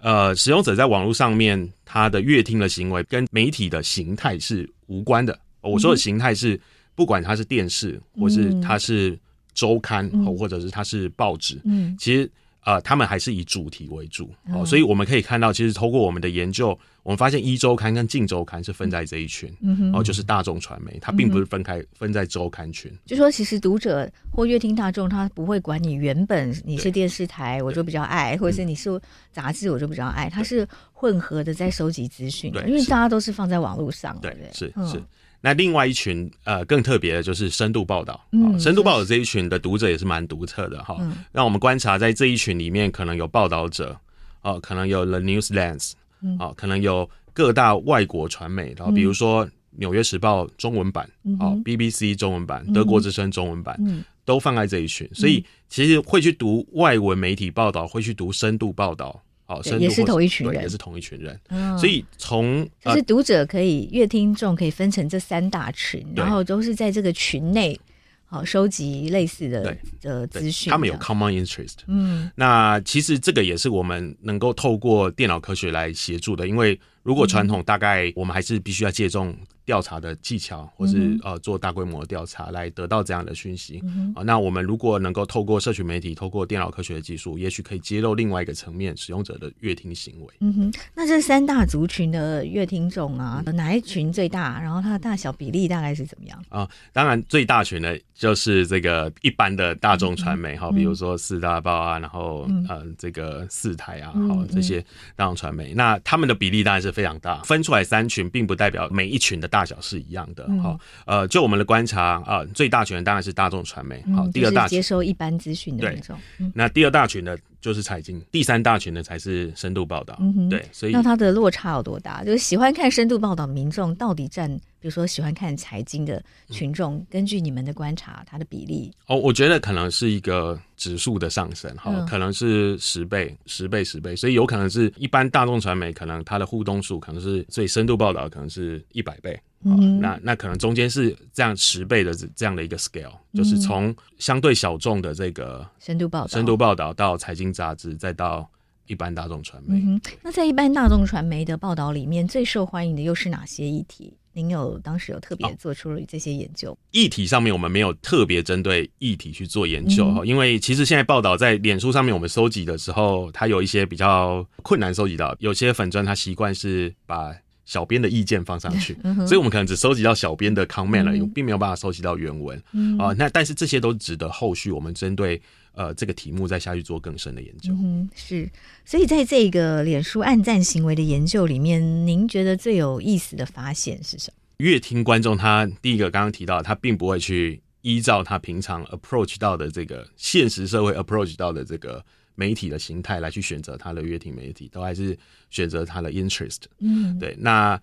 [0.00, 5.38] 呃，使用者在网络上面他的阅听的行为跟媒体的形态是无关的。
[5.60, 6.58] 我说的形态是，
[6.94, 9.18] 不管它是电视，或是它是
[9.52, 12.30] 周刊，或者是它是报纸，嗯，其实。
[12.66, 19.48] 呃，他们还是以主题为主，哦，所以我们可以看到，其实透过我们的研究，我们发现一周刊跟近周刊是分在这一群，
[19.94, 22.92] 哦，就是大众传媒，它并不是分开分在周刊群。
[23.06, 29.00] 就说其实读者或阅听大众，他不会管你原本你是电视台，我就比较爱，或者是你是
[29.30, 35.00] 杂志，我就比较爱，它是混合的在收集资讯，因为大家都是放在网络上，对，是是。
[35.46, 40.96] 那另外一群呃更特别的就是深度报道，嗯，深度报道这一群的读者也是蛮独特的哈。
[41.30, 43.96] 让我们观察在这一群里面，可能有报道者，
[44.42, 45.92] 哦，可能有 The News Lens，
[46.40, 53.78] 哦，可能有各大外国传媒，然后比如说《纽约时报》中文版，哦，BBC 中文版，德国之声中文版，
[54.24, 55.08] 都放在这一群。
[55.14, 59.22] 所以其实会去读外文媒体报道，会去读深度报道。
[59.46, 61.40] 好，也是同一群人，也是同一群人。
[61.48, 67.78] 嗯，所以从就是读者可以阅听众可以分成这三大群，然后都是在这个群内
[68.24, 70.68] 好收集类似的的资讯。
[70.68, 71.76] 他们有 common interest。
[71.86, 79.34] 嗯，那其实这个也是我们能够透过电脑科学来协助的，因为如果传统大概我们还是必须要借重。
[79.66, 84.22] 调查的技巧，或是呃做大规模的调查来得到这样的讯息啊、嗯哼呃。
[84.22, 90.32] 那我们如果能够透过社群媒体，透过电脑科学的技术，也许可以揭露另外一个层面使用者的乐听行为。
[90.38, 94.60] 嗯哼，那这三大族群的乐听众啊，哪一群最大？
[94.60, 96.38] 然后它的大小比例大概是怎么样？
[96.48, 104.80] 啊、呃，当然最大群的就是这个一般的大众传媒哈，嗯、比如说四大报啊，然后呃这个四台啊，好这些
[105.16, 107.42] 大众传媒，那他们的比例当然是非常大。
[107.42, 114.78] 分出来三群，并不代表每一群的大小是一样的，好，呃，就我们的观察啊，最大群当然是大众传媒，好，第二大群。
[114.78, 116.18] 接收一般资讯的那种，
[116.54, 122.24] 那第二大群呢就是财经，第三大群呢才是深度报道，对，所以那它的落差有多大？
[122.24, 124.58] 就是喜欢看深度报道的民众到底占？
[124.86, 148.48] 比如说，喜欢看财经的群众，根据你们的观察，它的比例哦，我觉得可能是一个指数的上升，哈、嗯，可能是十倍、十倍、十倍，所以有可能是一般大众传媒，可能它的互动数可能是最深度报道，可能是一百倍，嗯，那那可能中间是这样十倍的这样的一个 scale，就是从相对小众的这个深度报道、深度报道到财经杂志，再到
[148.86, 149.80] 一般大众传媒。
[149.80, 154.16] 嗯，那在一般大众传媒的报道里面，最受欢迎的又是哪些议题？
[154.36, 156.76] 您有当时有特别做出了这些研究？
[156.90, 173.14] 议题上面我们没有特别针对议题去做研究哈，嗯、因为其实现在报道在脸书上面我们收集的时候，它有一些比较困难收集到，有些粉砖它习惯是把小编的意见放上去， 嗯、所以我们可能只收集到小编的 comment 而已，嗯、并没有办法收集到原文啊、嗯呃。
[173.14, 175.40] 那但是这些都值得后续我们针对。
[175.76, 177.70] 呃，这个题目再下去做更深的研究。
[177.74, 178.50] 嗯，是。
[178.84, 184.40] 所以在这个脸书暗赞行为的研究里面，您觉得最有意思的发现是什么？
[184.56, 192.02] 乐听观众，他第一个刚刚提到，他并不会去依照他平常 approach 到的这个现实社会 approach 到的这个
[192.34, 195.14] 媒体的形态来去选择他的乐听媒体，都还是
[195.50, 196.62] 选择他的 interest。
[196.78, 197.36] 嗯，对。
[197.38, 197.78] 那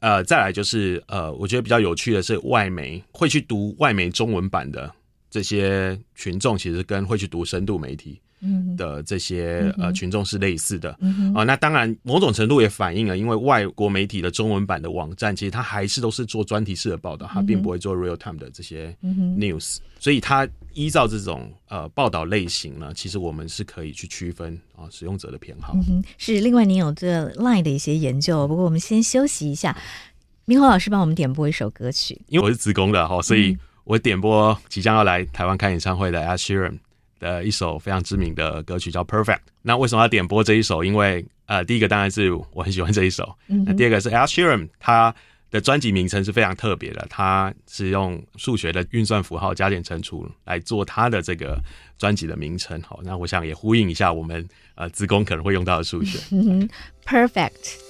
[0.00, 4.92] 呃，再来就是呃，我觉得比较有趣的是，外媒会去读外媒中文版的。
[5.36, 8.18] 这些群众其实跟会去读深度媒体
[8.74, 11.34] 的这些呃群众是类似的啊、嗯哼。
[11.34, 11.44] 呃。
[11.44, 25.74] 那当然某种程度也反映了，因为外国媒体的中文版的网站，其实它还是都是做专题式的报道，它并不会做 real time 的这些 news，、嗯、所以它依照这种呃报道类型呢，其实我们是可以去区分啊、呃、使用者的偏好。
[25.86, 29.76] 嗯、是，另外您有这 line 的一些研究，不过我们先休息一下，
[30.46, 33.54] 明宏老师帮我们点播一首歌曲，因为我是职工的哈，所以。
[33.86, 36.76] 我点播即将要来台湾开演唱会的 Sheeran
[37.20, 39.36] 的一首非常知名的歌曲，叫《Perfect》。
[39.62, 40.82] 那为什么要点播这一首？
[40.82, 43.32] 因为呃，第一个当然是我很喜欢这一首。
[43.46, 45.14] 那第二个是 Sheeran，他
[45.52, 51.56] 的专辑名称是非常特别的，他是用数学的运算符号加减乘除来做他的这个
[51.96, 52.82] 专辑的名称。
[52.82, 54.44] 好，那我想也呼应一下我们
[54.74, 56.18] 呃职工可能会用到的数学。
[57.06, 57.85] Perfect。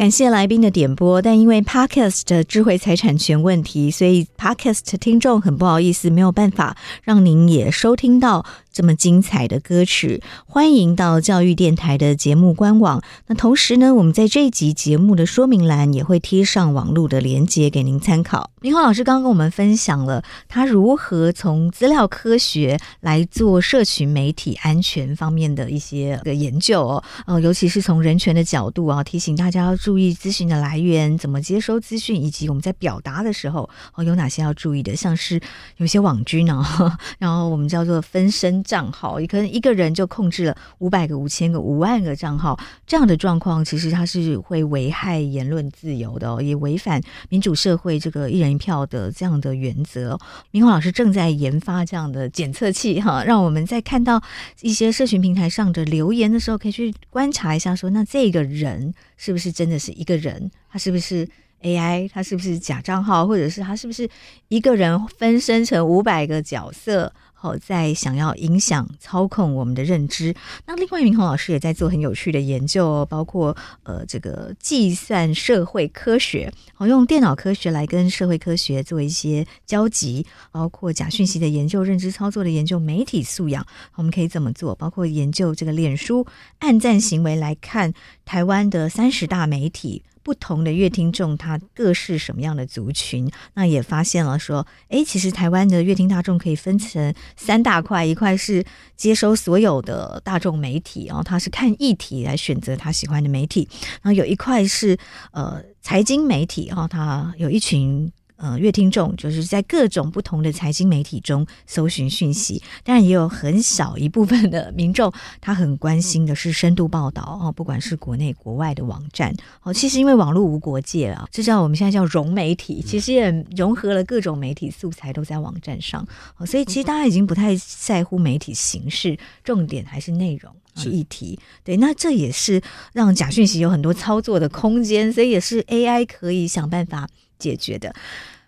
[0.00, 8.46] 感谢来宾的点播，但因为 Podcast 的智慧财产权问题，所以 Podcast 听众很不好意思，没有办法让您也收听到。
[8.72, 13.02] 这么精彩的歌曲，欢迎到教育电台的节目官网。
[13.26, 18.50] 那同时呢，我们在这一集节目的说明栏也会贴上网络的连接给您参考。
[18.60, 35.40] 明华老师刚刚跟我们分享了他如何从资料科学来做社群媒体安全方面的一些个研究哦，呃，尤其是从人权的角度啊，提醒大家要注意资讯的来源，怎么接收资讯，以及我们在表达的时候哦有哪些要注意的，像是
[35.78, 38.59] 有些网军啊， 然后我们叫做分身。
[38.62, 50.18] 账号也可能一个人就控制了五百个、五千个、五万个账号，这样的状况其实它是会危害言论自由的哦，也违反民主社会这个一人一票的这样的原则。
[50.50, 54.22] 明华老师正在研发这样的检测器哈，让我们在看到
[54.60, 60.50] 一些社群平台上的留言的时候，可以去观察一下，说那这个人是不是真的是一个人？
[60.70, 61.28] 他是不是
[61.62, 62.08] AI？
[62.12, 63.26] 他是不是假账号？
[63.26, 64.08] 或者是他是不是
[64.48, 67.12] 一个人分身成五百个角色？
[67.42, 70.34] 好，在想要影响、操控我们的认知。
[70.66, 84.74] 那另外，明宏老师也在做很有趣的研究，包括呃，这个计算社会科学，好，用电脑科学来跟社会科学做一些交集，包括假讯息的研究、认知操作的研究、媒体素养，我们可以怎么做？
[84.74, 86.26] 包括研究这个脸书
[86.58, 87.94] 按赞行为来看
[88.26, 90.02] 台湾的三十大媒体。
[90.22, 93.30] 不同的乐听众，他各是什么样的族群？
[93.54, 98.64] 那也发现了说，诶，其实台湾的乐听大众可以分成三大块，一块是
[98.96, 103.68] 接收所有的大众媒体，然后他是看议题来选择他喜欢的媒体，
[104.02, 104.96] 然后有一块是
[105.32, 108.10] 呃财经媒体，然后他有一群。
[108.40, 119.34] 呃，乐听众就是在各种不同的财经媒体中搜寻讯息，当然也有很小一部分的民众，他很关心的是深度报道哦，不管是国内国外的网站。
[119.62, 126.06] 哦，其实因为网络无国界啊，这叫我们现在叫融媒体，其实也融合了各种媒体素材都在网站上。
[126.38, 131.38] 哦，所以其实大家已经不太在乎媒体形式，重点还是内容啊议题。
[131.62, 132.62] 对，那这也是
[132.94, 137.06] 让假讯息有很多操作的空间，所以也是 AI 可以想办法
[137.40, 137.92] 解决的。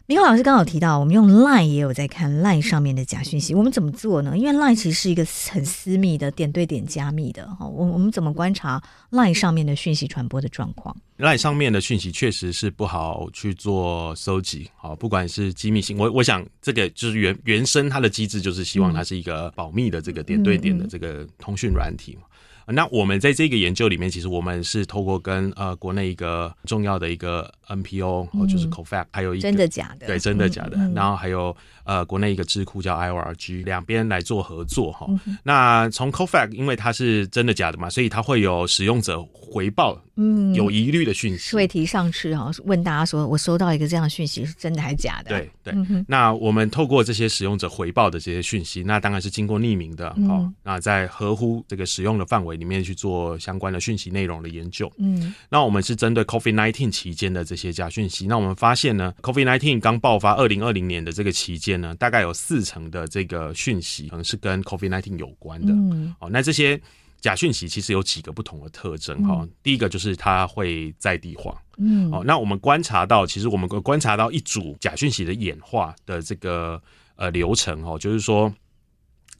[0.06, 4.36] 明浩老师刚好提到，我们用 Line 也有在看 Line 上面的假讯息，我们怎么做呢？
[4.36, 22.18] 因为 Line 其实是一个很私密的点对点加密的哈，我我们怎么观察 Line 上面的讯息传播的状况？Line 上面的讯息确实是不好去做收集，好，不管是机密性，我我想这个就是原原生它的机制就是希望它是一个保密的这个点对点的这个通讯软体。
[22.66, 35.06] 那我们在这个研究里面，其实我们是透过跟呃国内一个重要的一个 NPO，哦，就是 COFACT，还有一个真的假的，对，真的假的，然后还有呃国内一个智库叫 IORG，两边来做合作哈。
[35.42, 45.30] 那从 COFACT，因为它是真的假的嘛，所以它会有使用者回报，嗯，有疑虑的讯息会提上去哈，问大家说我收到一个这样的讯息是真的还是假的？
[45.30, 45.74] 对对。
[46.08, 52.52] 那我们透过这些使用者回报的这些讯息，那当然是经过匿名的，哦，那在合乎这个使用的范围。
[52.62, 66.80] 里面去做相关的讯息内容的研究，嗯，那我们是针对 COVID-19 期间的这些假讯息，那我们发现呢，COVID-19 刚爆发二零二零年的这个期间呢，大概有四成的这个讯息可能是跟 COVID-19 有关的，嗯，哦，那这些
[67.20, 76.82] 假讯息其实有几个不同的特征哈，嗯，第一个就是它会在地化，嗯，哦，那我们观察到，其实我们观察到一组假讯息的演化的这个
[77.16, 78.52] 呃流程哦，就是说，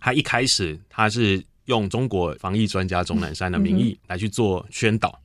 [0.01, 1.45] 它一开始它是。
[1.67, 5.17] 用中国防疫专家钟南山的名义来去做宣导。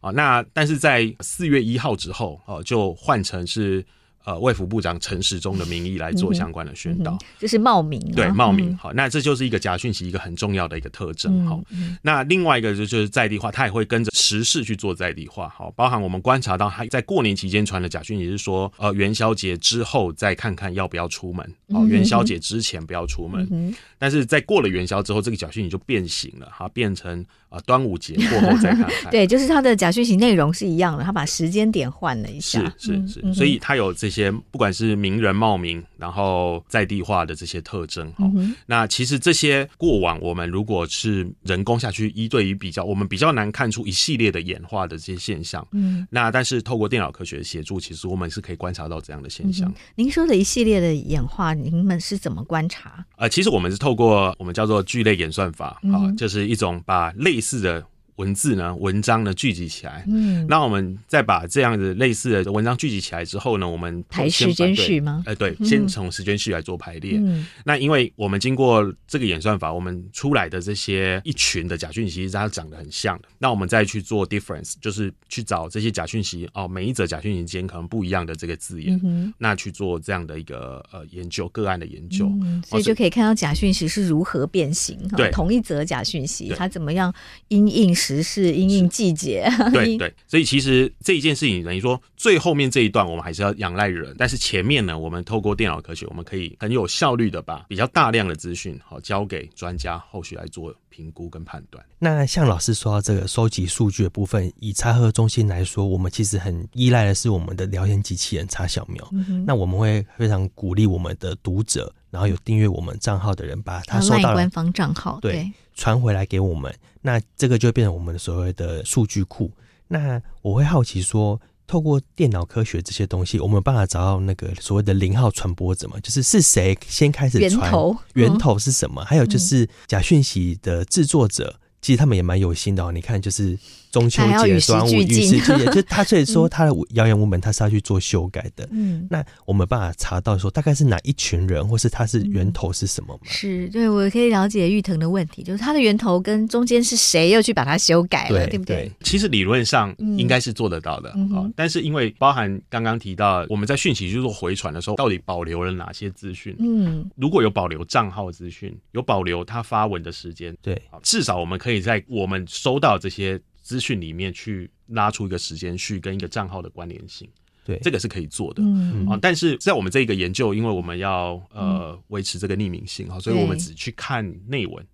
[0.00, 3.82] 啊，那但是在四月一号之后哦，就换成是。
[4.24, 8.74] 呃，卫福部长陈时中的名义来做相关的宣导，就、是冒名，对冒名。
[8.76, 11.46] 好，那这就是一个假讯息一个很重要的一个特征。
[11.46, 15.48] 好、嗯，那另外一个就就是在地化，他也会跟着时事去做在地化。
[15.48, 21.54] 好，包含我们观察到他在过年期间传的假讯息是说，呃，元宵节之后再看看要不要出门。
[21.70, 23.46] 好，元宵节之前不要出门。
[23.50, 27.24] 嗯，但是在过了元宵之后，这个假讯息就变形了，哈，变成。
[27.50, 28.90] 啊，端午节过后再看看。
[29.12, 32.58] 对，就是他的假讯息内容是一样的，他把时间点换了一下。
[32.76, 38.10] 是是是，嗯、所以他有这些，不管是名人冒名，然后在地化的这些特征。
[38.12, 45.66] 哈、嗯，那其实这些过往我们如果是人工下去一对一比较，我们比较难看出一系列的演化的这些现象。
[45.72, 49.68] 嗯，那但是透过电脑科学的协助，其实我们是可以观察到这样的现象。
[49.68, 53.04] 嗯、您说的一系列的演化，您们是怎么观察？
[53.16, 57.84] 呃，其实我们是透过我们叫做聚类演算法，啊、嗯，就是一种把类似的
[58.16, 60.04] 文字呢、文章呢聚集起来。
[60.08, 65.22] 嗯，那我们再把这样的类似的文章聚集起来之后呢，我们排时间序吗？
[65.26, 67.18] 呃，对，先从时间序来做排列。
[67.18, 73.28] 嗯，那因为我们经过这个演算法，我们出来的这些一群的假讯息，它长得很像的。
[73.38, 84.96] 那我们再去做 difference，就是去找这些假讯息哦，每一则假讯息间可能不一样的这个字眼，嗯、那去做这样的一个呃研究个案的研究，嗯、所以就可以看到假讯息是如何变形。
[85.16, 87.12] 对，同一则假讯息，它怎么样
[87.48, 89.48] 因应时事、因应季节？
[89.72, 101.82] 对对，所以其实这一件事情等于说，最后面这一段我们还是要仰赖人，但是前面呢，我们透过电脑科学，我们可以很有效率的把比较大量的资讯好交给专家后续来做评估跟判断。
[101.98, 109.08] 那像老师说到这个收集数据的部分，以查核中心来说，我们其实很依赖的是我们的聊天机器人查小苗。
[109.12, 116.72] 嗯、那我们会非常鼓励我们的读者，然后有订阅我们账号的人，把他收到官方账号对传回来给我们。
[117.02, 119.50] 那这个就变成我们所谓的数据库。
[119.88, 125.98] 那我会好奇说，透过电脑科学这些东西，我们有办法找到那个所谓的零号传播者吗？
[126.00, 127.62] 就是是谁先开始传？
[127.62, 129.02] 源头源头是什么？
[129.02, 132.92] 嗯、还有就是假讯息的制作者，其实他们也蛮有心的哦。
[132.92, 133.58] 你看，就是。
[133.94, 138.68] 中秋节、端午、与时俱进， 就他所以说他的谣言文本，他是要去做修改的。
[138.72, 143.20] 嗯，那我们办法查到说大概是哪一群人，或是他是源头是什么吗？
[143.22, 148.90] 是，对，我可以了解玉腾的问题，就是他的源头跟中间是谁又去把它修改了，对，对不对？
[149.02, 156.56] 其实理论上应该是做得到的啊、嗯，但是因为包含刚刚提到我们在讯息去做回传的时候，到底保留了哪些资讯？
[156.58, 163.40] 嗯，如果有保留账号资讯，有保留他发文的时间，对，至少我们可以在我们收到这些。
[163.64, 167.26] 资讯里面去拉出一个时间序跟一个账号的关联性，
[167.64, 168.62] 对，这个是可以做的
[169.08, 169.18] 啊。
[169.20, 174.86] 但是在我们这个研究，因为我们要呃维持这个匿名性哈，所以我们只去看内文，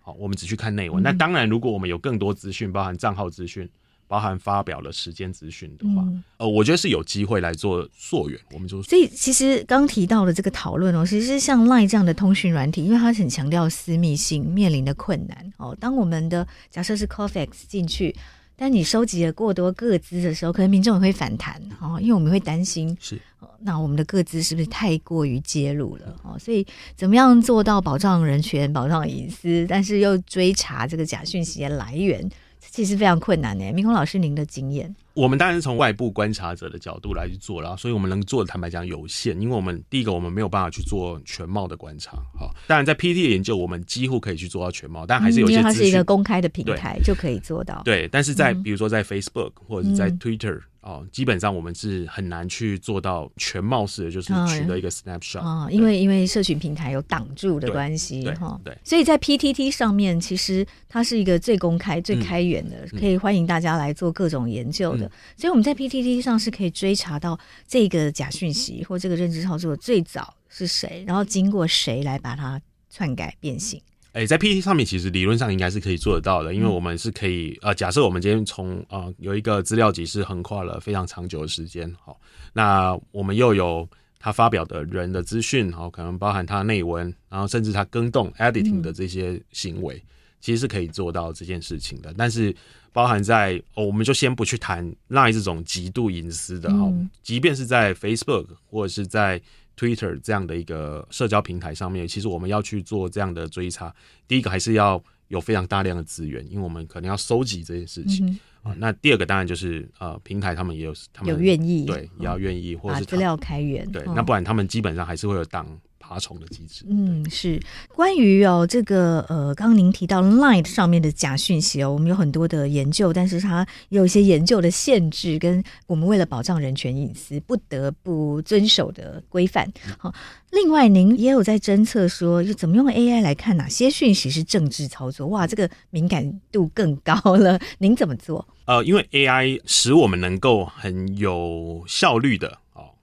[0.00, 1.02] 好，我们只去看内文。
[1.02, 3.68] 那当然，如果我们有更多资讯，包含账号资讯。
[4.12, 8.38] 包含发表了时间资讯的话，嗯，呃，我觉得是有机会来做溯源。
[8.52, 15.74] 我们就所以其实刚提到的这个讨论哦，其实像 Line 这样的通讯软体，因为它很强调私密性，面临的困难哦。
[15.80, 18.14] 当我们的假设是 Cofacts 进去，
[18.54, 23.18] 但你收集了过多个资的时候，可能民众也会反弹哦，因为我们会担心是，
[23.60, 26.38] 那我们的个资是不是太过于揭露了哦？
[26.38, 32.30] 所以怎么样做到保障人权、保障隐私，但是又追查这个假讯息的来源？
[32.70, 34.94] 其实非常困难呢，明空老师，您的经验？
[35.14, 42.12] 我们当然是从外部观察者的角度来去做啦，所以我们能做的坦白讲有限，因为我们第一个我们没有办法去做全貌的观察。
[42.38, 47.82] 好，当然在 PTT 的研究，我们几乎可以去做到全貌，但还是有些、嗯、因为它是一个公开的平台就可以做到。
[47.84, 50.54] 对，但是在、嗯、比如说在 Facebook 或者是在 Twitter。
[50.54, 65.06] 嗯哦，基本上我们是很难去做到全貌式的，就是取得一个 snapshot 啊、哦哦，因为因为社群平台有挡住的关系哈，对，所以在 PTT 上面，其实它是一个最公开、最开源的、嗯，可以欢迎大家来做各种研究的。
[65.06, 73.80] 嗯、所以我们在 PTT 上是可以追查到这个假讯息或这个认知操作最早是谁，然后经过谁来把它篡改变形。
[74.12, 82.20] 哎、欸，在 PTT 上面，其实理论上应该是可以做得到的，因为我们是可以呃，假设我们今天从呃有一个资料集是横跨了非常长久的时间，好，
[82.52, 90.08] 那我们又有他发表的人的资讯，好，可能包含他的内文，然后甚至他更动 editing 的这些行为，嗯、
[90.42, 92.12] 其实是可以做到这件事情的。
[92.14, 92.54] 但是
[92.92, 99.40] 包含在，哦、我们就先不去谈 Line 这种极度隐私的，哈、嗯，即便是在 Facebook 或者是在。
[99.76, 103.94] Twitter 这样的一个社交平台上面，其实我们要去做这样的追查，
[104.26, 108.26] 第一个还是要有非常大量的资源，因为我们可能要收集这些事情
[108.62, 108.76] 啊、嗯。
[108.78, 115.66] 那第二个当然就是呃，平台他们也有他们有愿意对，也要愿意、嗯、或者是资料开源对、哦，那不然他们基本上还是会有挡。
[116.12, 129.66] 爬虫的机制，嗯，是关于哦这个呃，刚刚您提到 Line 上面的假讯息哦，我们有很多的研究，但是它有一些研究的限制，跟我们为了保障人权隐私不得不遵守的规范。
[129.96, 130.12] 好、嗯，
[130.50, 135.26] 另外您也有在侦测说，就怎么用 AI 来看哪些讯息是政治操作？
[135.28, 138.46] 哇，这个敏感度更高了，您怎么做？
[138.66, 142.58] 呃，因为 AI 使我们能够很有效率的。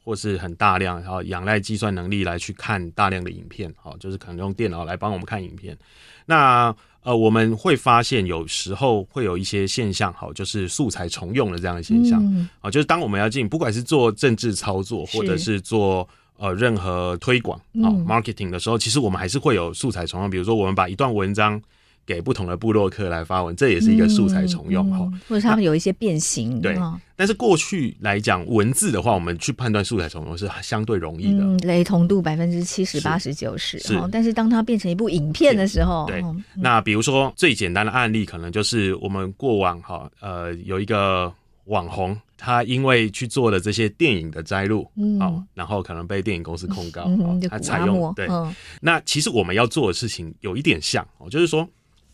[0.09, 5.77] 或是很大量，然后仰赖计算能力来去看大量的影片，好，就是可能用电脑来帮我们看影片。
[6.25, 20.27] 那呃，我们会发现有时候会有一些现象，好，就是素材重用的这样的现象，啊、嗯，就是当我们要进，不管是做政治操作，或者是做呃任何推广啊、嗯、marketing 的时候，其实我们还是会有素材重用。
[20.27, 21.61] 比如说，我们把一段文章
[22.09, 26.59] 给不同的部落客来发文，这也是一个素材重用哈、或者他们有一些变形。
[26.59, 26.75] 对，
[27.15, 33.77] 但是过去来讲，文字的话，我们去判断素材重用是相对容易的，嗯、雷同度百分之七十、八十、九十。
[33.77, 41.31] 是，但是当它变成一部影片的时候，对，嗯、那比如说最简单的案例，可能就是我们过往哈，呃，有一个
[41.65, 51.67] 网红，他因为去做了这些电影的摘录，嗯，好，然后可能被电影公司控告，嗯、他采用对、嗯，那其实我们要做的事情有一点像哦，就是说。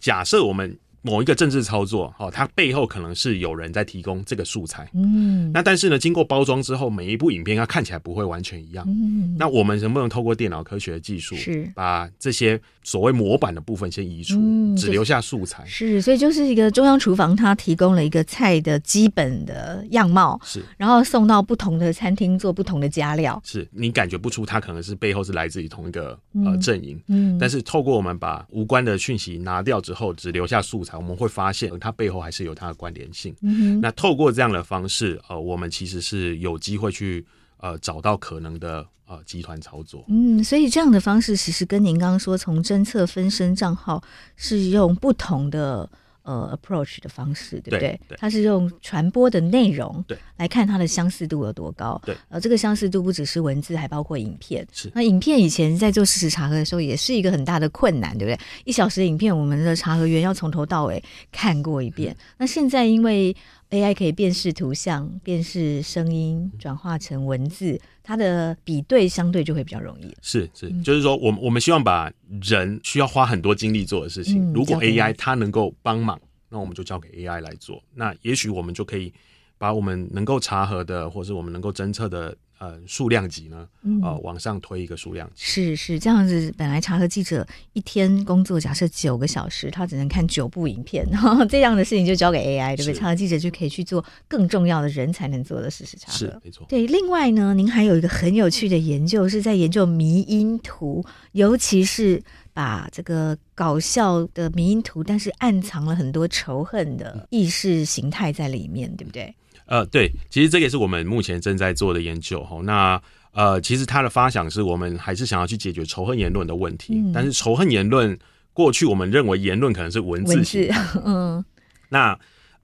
[0.05, 11.71] 假设我们某一个政治操作，哈，它背后可能是有人在提供这个素材，嗯，那但是呢，经过包装之后，每一部影片它看起来不会完全一样，嗯，那我们能不能透过电脑科学的技术，是。
[11.75, 30.94] 把这些所谓模板的部分先移除，嗯，只留下素材，是，所以就是一个中央厨房，它提供了一个菜的基本的样貌，是，然后送到不同的餐厅做不同的加料，是你感觉不出它可能是背后是来自于同一个呃阵营，嗯，但是透过我们把无关的讯息拿掉之后，只留下素材。
[30.97, 33.35] 我们会发现，它背后还是有它的关联性。
[33.41, 33.79] 嗯。
[33.81, 37.25] 那透过这样的方式，呃，我们其实是有机会去
[37.57, 40.03] 呃找到可能的呃集团操作。
[40.07, 44.03] 嗯，所以这样的方式其实跟您刚刚说，从侦测分身账号
[44.35, 45.89] 是用不同的。
[46.25, 47.99] 呃，approach 的方式，对不对？
[48.17, 52.01] 它是用传播的内容对来看它的相似度有多高。
[52.03, 54.67] 对，呃，这个相似度不只是文字，还包括影片。
[54.71, 58.39] 是，那影片以前在做事实查核的时候，也是一个很大的困难，对不对？
[58.63, 61.01] 一小时的影片，我们的查核员要从头到尾
[61.31, 62.11] 看过一遍。
[62.13, 63.35] 嗯、那现在因为
[63.69, 67.79] AI 可以辨识图像、辨识声音，转化成文字。
[68.07, 72.11] 它的比对相对就会比较容易，是是，就是说，我们我们希望把
[72.43, 79.11] 人需要花很多精力做的事情，嗯、如果 AI 它能够帮忙，那我们就交给 AI 来做，那也许我们就可以
[79.57, 82.37] 把我们能够查核的，或是我们能够侦测的。
[82.57, 83.67] 呃，数量级呢？
[84.01, 85.33] 呃，往上推一个数量级。
[85.35, 86.53] 是是这样子。
[86.57, 92.93] 本来查核记者一天工作，假设九个小时，他只能看九部影片，然后这样的事情就交给 AI，对不对？
[92.93, 96.17] 查核记者就可以去做更重要的人才能做的事实查核。
[96.17, 96.65] 是没错。
[96.69, 101.03] 对，另外呢，您还有一个很有趣的研究，是在研究迷因图，
[101.33, 102.21] 尤其是
[102.53, 109.35] 把这个搞笑的迷因图，但是暗藏了很多仇恨的意识形态在里面，对不对？
[109.65, 112.61] 呃，对，其实这也是我们目前正在做的研究哈。
[112.63, 113.01] 那
[113.31, 116.93] 呃，其实它的发想是我们还是想要去解决仇恨言论的问题。
[116.95, 118.17] 嗯、但是仇恨言论
[118.53, 120.69] 过去我们认为言论可能是文字型，
[121.03, 121.43] 嗯。
[121.89, 122.17] 那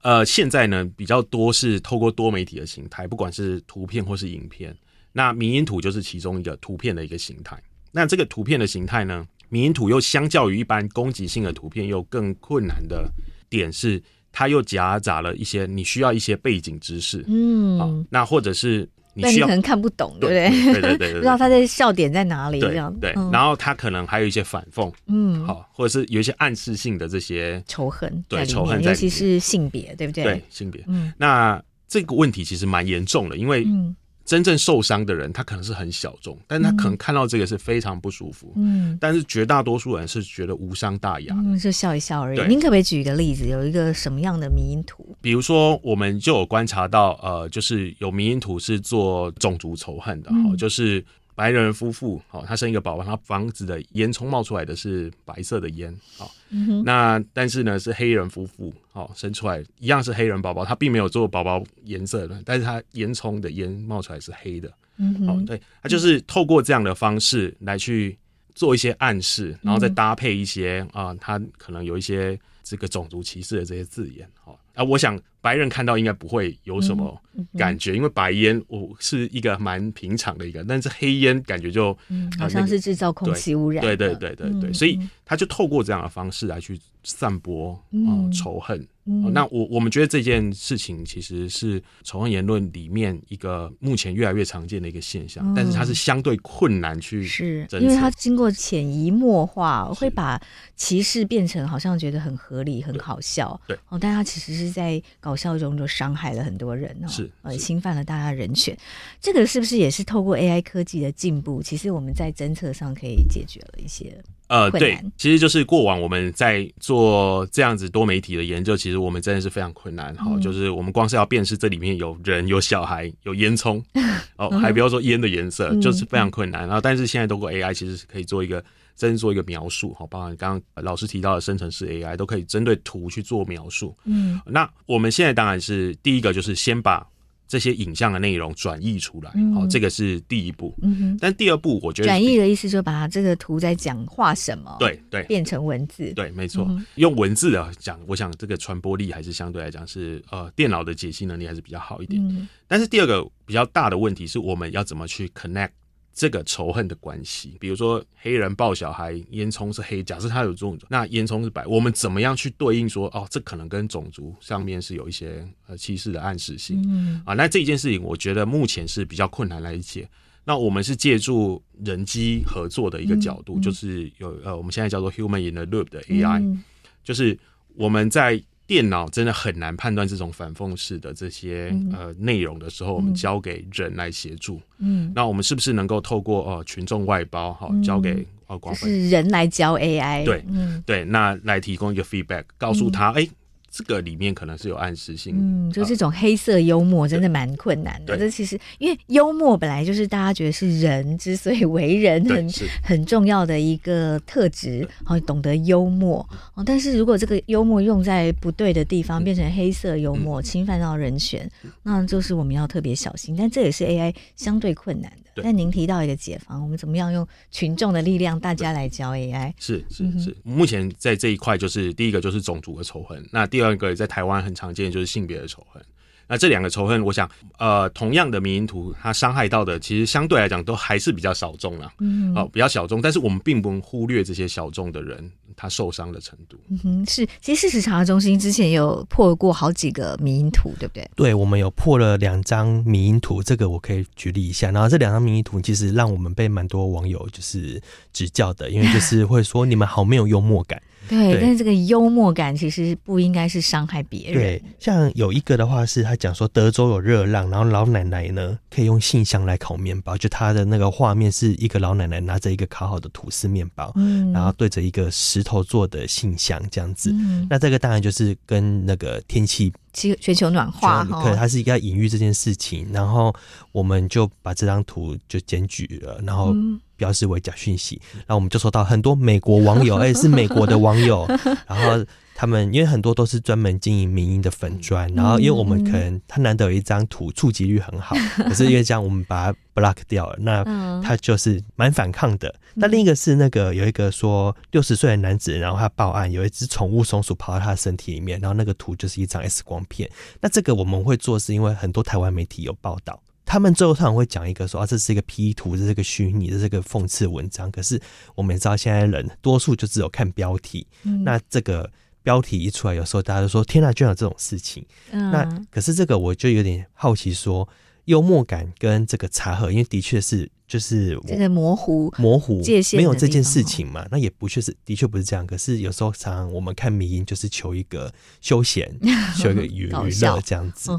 [0.04, 4.76] 呃，现在呢比较多是透过多媒体的形态，不管是图片或是影片。
[5.12, 7.60] 那迷因图就是其中一个图片的一个形态。
[7.91, 13.12] 那这个图片的形态呢，迷因图又相较于一般攻击性的图片又更困难的
[13.49, 14.02] 点是。
[14.32, 20.74] 它又夹杂了一些你需要一些背景知识，嗯，啊，那或者是你需要你可能看不懂，对不对？
[20.74, 23.32] 对对对，对，不知道他的笑点在哪里，这样对，对。
[23.32, 30.24] 然后他可能还有一些反讽，嗯，好，或者是有一些暗示性的这些仇恨，对仇恨，尤其是性别，对不对？
[30.24, 33.96] 对性别，嗯，那这个问题其实蛮严重的，因为嗯。
[34.32, 38.54] 真正受伤的人，他可能是很小众，但他可能看到这个是非常不舒服。
[38.56, 42.42] 嗯，但是绝大多数人是觉得无伤大雅，嗯，就笑一笑而已。
[42.48, 45.14] 您可不可以举一个例子，有一个什么样的迷因图？
[45.20, 51.04] 比如说，我们就有观察到，呃，就是有迷因图是做种族仇恨的，哈、嗯，就是。
[51.42, 68.16] 白人夫妇，好，他生一个宝宝，他房子的烟囱冒出来的是白色的烟，好、嗯，那但是呢是黑人夫妇，好，生出来一样是黑人宝宝，他并没有做宝宝颜色的，但是他烟囱的烟冒出来是黑的，嗯，好，对，他就是透过这样的方式来去
[68.54, 74.60] 做一些暗示，然后再搭配一些啊，他可能有一些这个种族歧视的这些字眼，好。
[74.74, 77.22] 啊，我想白人看到应该不会有什么
[77.57, 83.82] 感觉，嗯嗯、因为白烟我是一个蛮平常的一个，但是黑烟感觉就、嗯、好像是制造空气污染。
[83.84, 88.88] 对对对对对，所以他就透过这样的方式来去散播啊、嗯呃、仇恨。
[89.12, 100.41] 嗯、那我我们觉得这件事情其实是仇恨言论里面一个目前越来越常见的一个现象，嗯、但是它是相对困难去是，因为它经过潜移默化，会把
[100.76, 103.59] 歧视变成好像觉得很合理、很好笑。
[103.68, 108.78] 对哦，但它其实是在搞笑中就伤害了很多人哦，是呃侵犯了大家人权。
[109.20, 114.18] 这个是不是也是透过 AI 科技的进步，其实我们在侦测上可以解决了一些？
[114.47, 120.41] 呃，对，其实就是过往我们在做这样子多媒体的研究，其实我们真的是非常困难哈、嗯。
[120.41, 123.84] 就是我们光是要辨识这里面有人、有小孩、有烟囱，
[124.38, 126.62] 哦，还不要说烟的颜色、嗯，就是非常困难。
[126.62, 128.64] 然后，但是现在通过 AI，其实是可以做一个
[128.95, 133.97] 真做一个描述，好，包括刚刚老师提到的生成式 AI，都可以针对图去做描述。
[134.06, 137.06] 嗯，那我们现在当然是第一个，就是先把
[137.52, 140.74] 这些影像的内容转译出来，好、嗯哦，这个是第一步。
[140.82, 152.26] 嗯哼，但第二步，我觉得转译的意思就把这个图在讲话什么，对对，变成文字，对，没错，嗯、用文字啊讲，我想这个传播力还是相对来讲是呃，电脑的解析能力还是比较好一点。
[152.30, 155.72] 嗯、但是第二个比较大的问题是我们要怎么去 connect。
[156.14, 170.07] 这个仇恨的关系，比如说黑人抱小孩，烟囱是黑，假设他有这种，那烟囱是白，我们怎么样去对应说，哦，这可能跟种族上面是有一些呃歧视的暗示性，嗯啊，那这件事情我觉得目前是比较困难来解。
[170.43, 176.64] 那我们是借助人机合作的一个角度，就是有呃，我们现在叫做 Human in the Loop 的 AI，、嗯、
[177.03, 177.38] 就是
[177.76, 178.41] 我们在。
[178.72, 184.61] 电脑真的很难判断这种反讽式的这些、嗯、呃内容的时候，我们交给人来协助。
[184.78, 190.24] 嗯，那我们是不是能够透过呃群众外包，好、嗯、交给呃广泛是人来教 AI？
[190.24, 193.26] 对，嗯，对，那来提供一个 feedback，告诉他，哎、嗯。
[193.26, 193.32] 欸
[193.72, 198.17] 这个里面可能是有暗示性，嗯，就这种黑色幽默真的蛮困难的。
[198.17, 202.49] 这其实因为幽默本来就是大家觉得是人之所以为人很
[202.84, 206.28] 很重要的一个特质，好懂得幽默。
[206.65, 211.49] 但是如果这个幽默用在不对的地方，变成黑色幽默，侵犯到人权，
[211.84, 213.36] 那就是我们要特别小心。
[213.38, 215.41] 但这也是 AI 相对困难的。
[215.41, 219.53] 但您提到一个解方，我们怎么样用群众的力量，大家来教 AI？
[219.57, 225.82] 是是是，目前在这一块就是第一个就是种族的仇恨，那第二个在台湾很常见就是性别的仇恨。
[226.28, 233.01] 那这两个仇恨，我想，呃，同样的迷因图，它伤害到的其实相对来讲都还是比较小众啦，嗯，哦，比较小众。
[233.01, 236.57] 但是我们并不能忽略这些小众的人他受伤的程度。
[236.70, 241.12] 嗯哼，是，其实事实查核中心之前有破过好几个迷因图，对不对？
[241.18, 244.72] 对，我们有破了两张迷因图，这个我可以举例一下。
[244.72, 247.82] 然后这两张迷因图其实让我们被蛮多网友就是
[248.14, 250.82] 指教的，因为就是会说你们好没有幽默感。
[251.10, 254.34] 对，但是这个幽默感其实不应该是伤害别人。
[254.34, 267.12] 对，像有一个的话是他讲说德州有热浪，然后老奶奶呢可以用信箱来烤面包，就他的那个画面是一个老奶奶拿着一个烤好的吐司面包，嗯，然后对着一个石头做的信箱这样子。
[267.12, 269.74] 嗯，那这个当然就是跟那个天气。
[269.93, 273.36] 其全球暖化，可能它是一个隐喻这件事情，然后
[273.74, 276.56] 我们就把这张图就检举了，然后
[277.02, 281.26] 标示为假讯息，然后我们就收到很多美国网友， 哎，是美国的网友，
[281.68, 282.06] 然后。
[282.34, 288.16] 他们因为很多都是专门经营民营的粉砖，然后因为我们可能他难得有一张图触及率很好，
[288.49, 290.64] 可是因为这样我们把它 block 掉了，那
[291.04, 292.52] 他就是蛮反抗的。
[292.74, 300.10] 那另一个是那个有一个说六十岁的男子，然后他报案有一只宠物松鼠跑到他的身体里面，然后那个图就是一张 X 光片。
[300.39, 303.22] 那这个我们会做是因为很多台湾媒体有报道，
[303.52, 307.70] 他们最后通常会讲一个说啊，这是一个 P 图，这是一个虚拟，这是一个讽刺文章。
[307.70, 308.02] 可是
[308.34, 310.88] 我们也知道现在人多数就只有看标题，
[311.26, 311.91] 那这个。
[312.24, 317.68] 标题一出来，有时候大家都说：“天哪，居然有这种事情！”嗯、那可是这个，我就有点好奇说，
[318.06, 324.08] 幽默感跟这个查核，因为的确是就是这个模糊模糊界限，没有这件事情嘛？
[324.12, 325.47] 那也不确是的确不是这样。
[325.47, 328.88] 可是有时候常常我们看迷音，就是求一个休闲，
[329.41, 329.89] 求一个娱娱
[330.22, 330.91] 乐这样子。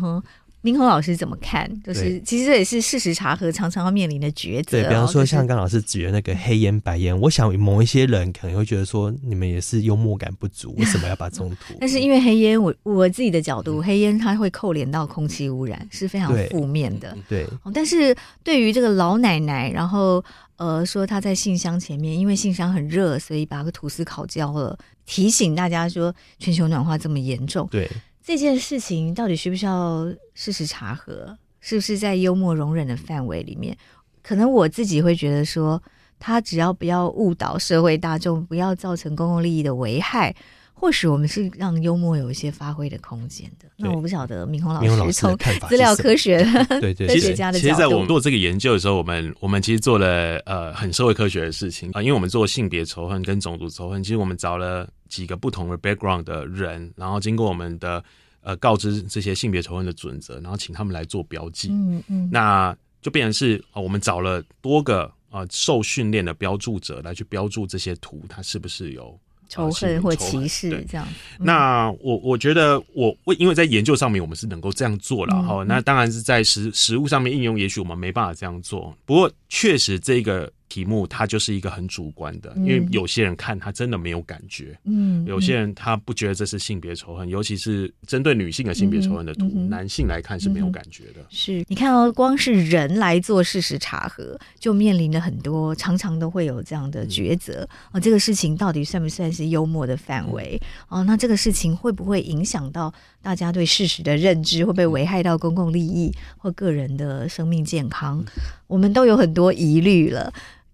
[0.63, 1.69] 明宏老师怎么看？
[1.83, 4.81] 就是其实这也是事实查核常常要面临的抉择。
[4.81, 11.75] 对，比方说像刚老师举的那个黑烟白烟，我想某一些人可能会觉得说，你们也是幽默感不足，为什么要把这种图？
[11.81, 17.17] 但是因为黑烟，我我自己的角度，黑烟它会扣连到空气污染，是非常负面的。
[17.29, 17.45] 对。
[17.75, 20.25] 但是对于这个老奶奶，然后
[20.57, 27.67] 呃说她在信箱前面，因为信箱很热，所以把个吐司烤焦了，提醒大家说全球暖化这么严重。
[27.69, 27.91] 对。
[28.25, 31.37] 这件事情到底需不需要事实查核？
[31.61, 33.77] 是不是在幽默容忍的范围里面？
[34.23, 35.83] 可能我自己会觉得说，
[36.19, 40.35] 他只要不要误导社会大众，不要造成公共利益的危害，
[40.83, 43.69] 或许我们是让幽默有一些发挥的空间的。
[43.77, 45.37] 那我不晓得明宏老师从
[45.69, 46.45] 资料科学
[46.81, 54.89] 对对 科学家的角度，其实，在我们做这个研究的时候，我们我们其实做了呃很社会科学的事情啊，因为我们做性别仇恨跟种族仇恨，其实我们找了。
[55.13, 58.03] 几个不同的 background 的人，然后经过我们的
[58.41, 61.69] 呃告知这些性别仇恨的准则，然后请他们来做标记。
[61.71, 69.15] 嗯嗯，那就变成是啊、呃，我们找了多个啊、呃、受训练的标注者来去标注这些图，它是不是有
[69.53, 71.07] 仇恨或歧视这样。
[71.39, 78.97] 嗯、那我我觉得我我因为在研究上面我们是能够这样做了哈、嗯，那当然是在实实物上面应用，也许我们没办法这样做。
[79.05, 80.51] 不过确实这个。
[80.73, 91.21] 题目它就是一个很主观的，因为有些人看他真的没有感觉，嗯，有些人他不觉得这是性别仇恨，尤其是针对女性的性别仇恨的图，嗯，男性来看是没有感觉的。
[91.29, 98.01] 是你看哦光是人来做事实查核，就面临了很多，常常都会有这样的抉择哦。
[98.01, 100.59] 这个事情到底算不算是幽默的范围
[100.89, 101.05] 哦？
[101.05, 108.25] 那这个事情会不会影响到大家对事实的认知会不会危害到公共利益或个人的生命健康？
[108.69, 110.33] 我们都有很多疑虑了。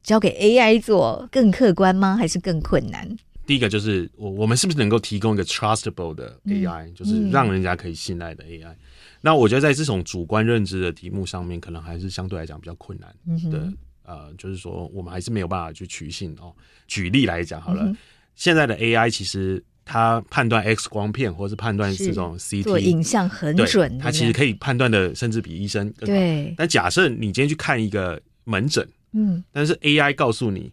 [0.08, 2.16] 交给 AI 做更客观吗？
[2.16, 3.06] 还是更困难？
[3.46, 8.76] 第一个就是我我们是不是能够提供一个 trustable 的 AI，、嗯、就是让人家可以信赖的 AI？、嗯、
[9.20, 13.10] 那我觉得在这种主观认知的题目上面，可能还是相对来讲比较困难
[13.52, 13.58] 的。
[13.58, 16.54] 嗯、呃，就是说我们还是没有办法去取信哦。
[16.86, 17.94] 举例来讲好了，嗯、
[18.34, 26.14] 现在的 AI 其实它判断 X 光片或是判断这种 CT 做影像很准，它其实可以判断的甚至比医生更好。
[26.14, 26.54] 对。
[26.56, 30.72] 但假设你今天去看一个门诊，嗯，但是 AI 告诉你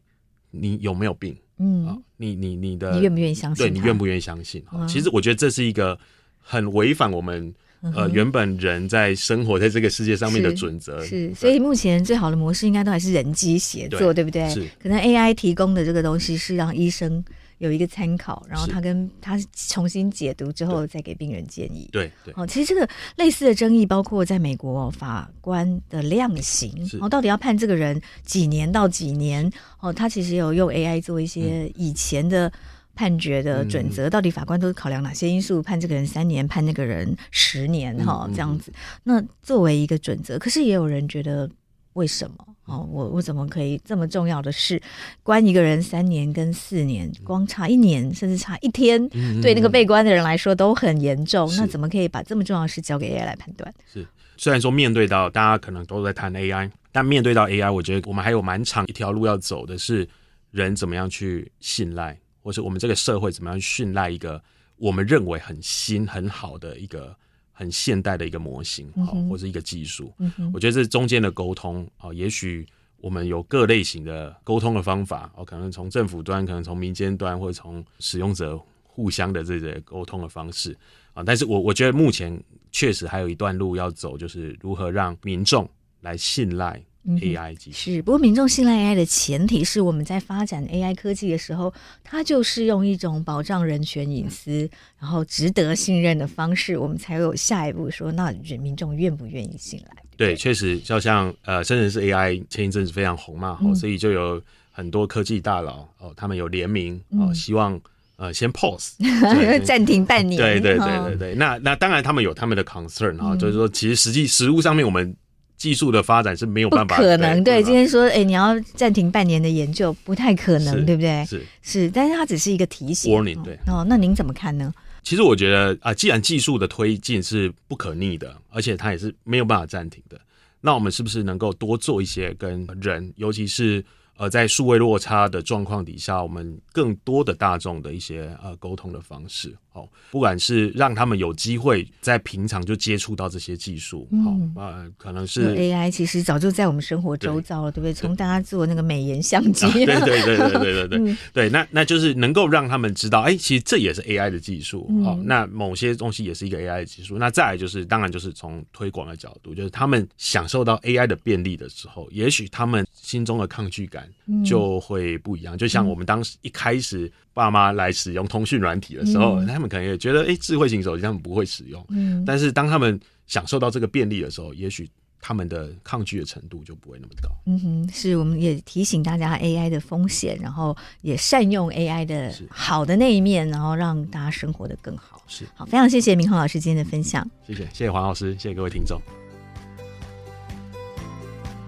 [0.51, 1.35] 你有没有病。
[1.57, 3.65] 嗯，啊，你你你的，你愿不愿意相信？
[3.65, 4.63] 对，你愿不愿意相信？
[4.67, 5.97] 啊，其实我觉得这是一个
[6.39, 7.53] 很违反我们
[7.93, 11.03] 呃原本人在生活在这个世界上面的准则。
[11.05, 14.49] 是，所以目前最好的模式应该都还是人机协作，对不对？
[14.49, 17.23] 是，可能 AI 提供的这个东西是让医生。
[17.59, 21.89] 有一个参考，然后他跟他重新解读之后，再给病人建议。
[21.91, 29.49] 对对，哦，其实这个类似的争议，包括在美国法官的量刑，哦，到底要判这个人几年到几年？
[29.79, 32.51] 哦，他其实有用 AI 做一些以前的
[32.93, 37.95] 判决的准则，嗯、到底法官都是考量哪些因素判这个人三年，判那个人十年？
[38.05, 38.73] 哈、嗯，这样子。
[39.03, 41.49] 那作为一个准则，可是也有人觉得。
[41.95, 42.47] 为什么？
[42.65, 44.81] 哦，我我怎么可以这么重要的事，
[45.21, 51.47] 关一个人三年跟四年，光差一年甚至差一天，嗯、对那个被关的人来说都很严重。
[51.51, 53.71] 嗯、那怎么可以把这么重要的事交给 AI 来判断？
[53.93, 60.07] 是，虽然说面对到大家可能都在谈 AI，但面对到 AI，我觉得我们还有蛮长一条路要走的，是
[60.49, 64.41] 人怎么样去信赖，或是我们这个社会怎么样去信赖一个
[64.77, 67.15] 我们认为很新很好的一个。
[67.57, 80.77] 很现代的一个模型，好、嗯，或者一个技术，嗯、我觉得这中间的沟通，啊，也许我们有各类型的沟通的方法，哦，可能从政府端，可能从民间端，或者从使用者互相的这些沟通的方式，
[81.13, 82.37] 啊，但是我我觉得目前
[82.71, 85.69] 确实还有一段路要走，就是如何让民众
[86.01, 86.83] 来信赖。
[87.05, 87.77] AI 技术。
[87.77, 100.03] 是，不过民众信赖 AI 的前提是我们在发展 AI 科技的时候，它就是用一种保障人权隐私，然后值得信任的方式，我们才有下一步说，那人民众愿不愿意信赖？
[100.17, 104.41] 对，确实，就像呃，深圳市 AI 前一阵子非常红嘛，嗯、所以就有
[104.71, 107.79] 很多科技大佬哦，他们有联名哦，希望
[108.15, 108.93] 呃先 pause
[109.63, 110.41] 暂停半年。
[110.41, 115.15] 对对对对对，那那当然他们有他们的 concern 啊、嗯，就是说其实实际实物上面我们。
[115.57, 117.63] 技术的发展是没有办法，可能对。
[117.63, 121.25] 今天说，哎，你要暂停半年的研究，不太可能，对不对？
[121.25, 123.13] 是是，但是它只是一个提醒。
[123.13, 123.57] Warning，对。
[123.67, 124.73] 哦，那您怎么看呢？
[125.03, 130.19] 其实我觉得啊，既然技术的推进是不可逆的，而且它也是没有办法暂停的，
[130.61, 133.83] 那我们是不是能够多做一些跟人，尤其是？
[134.17, 144.07] 呃，在数位落差的状况底下，我们更多的大众的一些呃沟通的方式，哦，不管是让他们有机会在平常就接触到这些技术。
[144.23, 147.93] 好，呃可能是 AI，其实早就在我们生活周遭了，对不对？
[147.93, 151.49] 从大家做那个美颜相机，对对对对对对对。
[151.49, 154.89] 那那就是能够让他们知道，哎，其实这也是 AI 的技术。
[155.03, 157.17] 好，那某些东西也是一个 AI 的技术。
[157.17, 164.09] 那再来就是当然就是从推广的角度，就是他们享受到 AI 的便利的时候，也许他们心中的抗拒感
[164.45, 165.57] 就会不一样。
[165.57, 167.11] 就像我们当时一开始。
[167.35, 171.85] 爸妈来使用通讯软体的时候，嗯、他们可能也觉得，哎、欸，智慧型手机他们不会使用。
[171.89, 177.29] 嗯，但是当他们享受到这个便利的时候，也许他们的抗拒的程度就不会那么高。
[177.45, 185.21] 嗯哼，是，我们也提醒大家 AI 的风险，然后也善用 AI 的好的那一面，然后让大家生活的更好。
[185.27, 187.29] 是，好，非常谢谢明宏老师今天的分享。
[187.45, 188.97] 谢谢，谢谢黄老师，谢谢各位听众。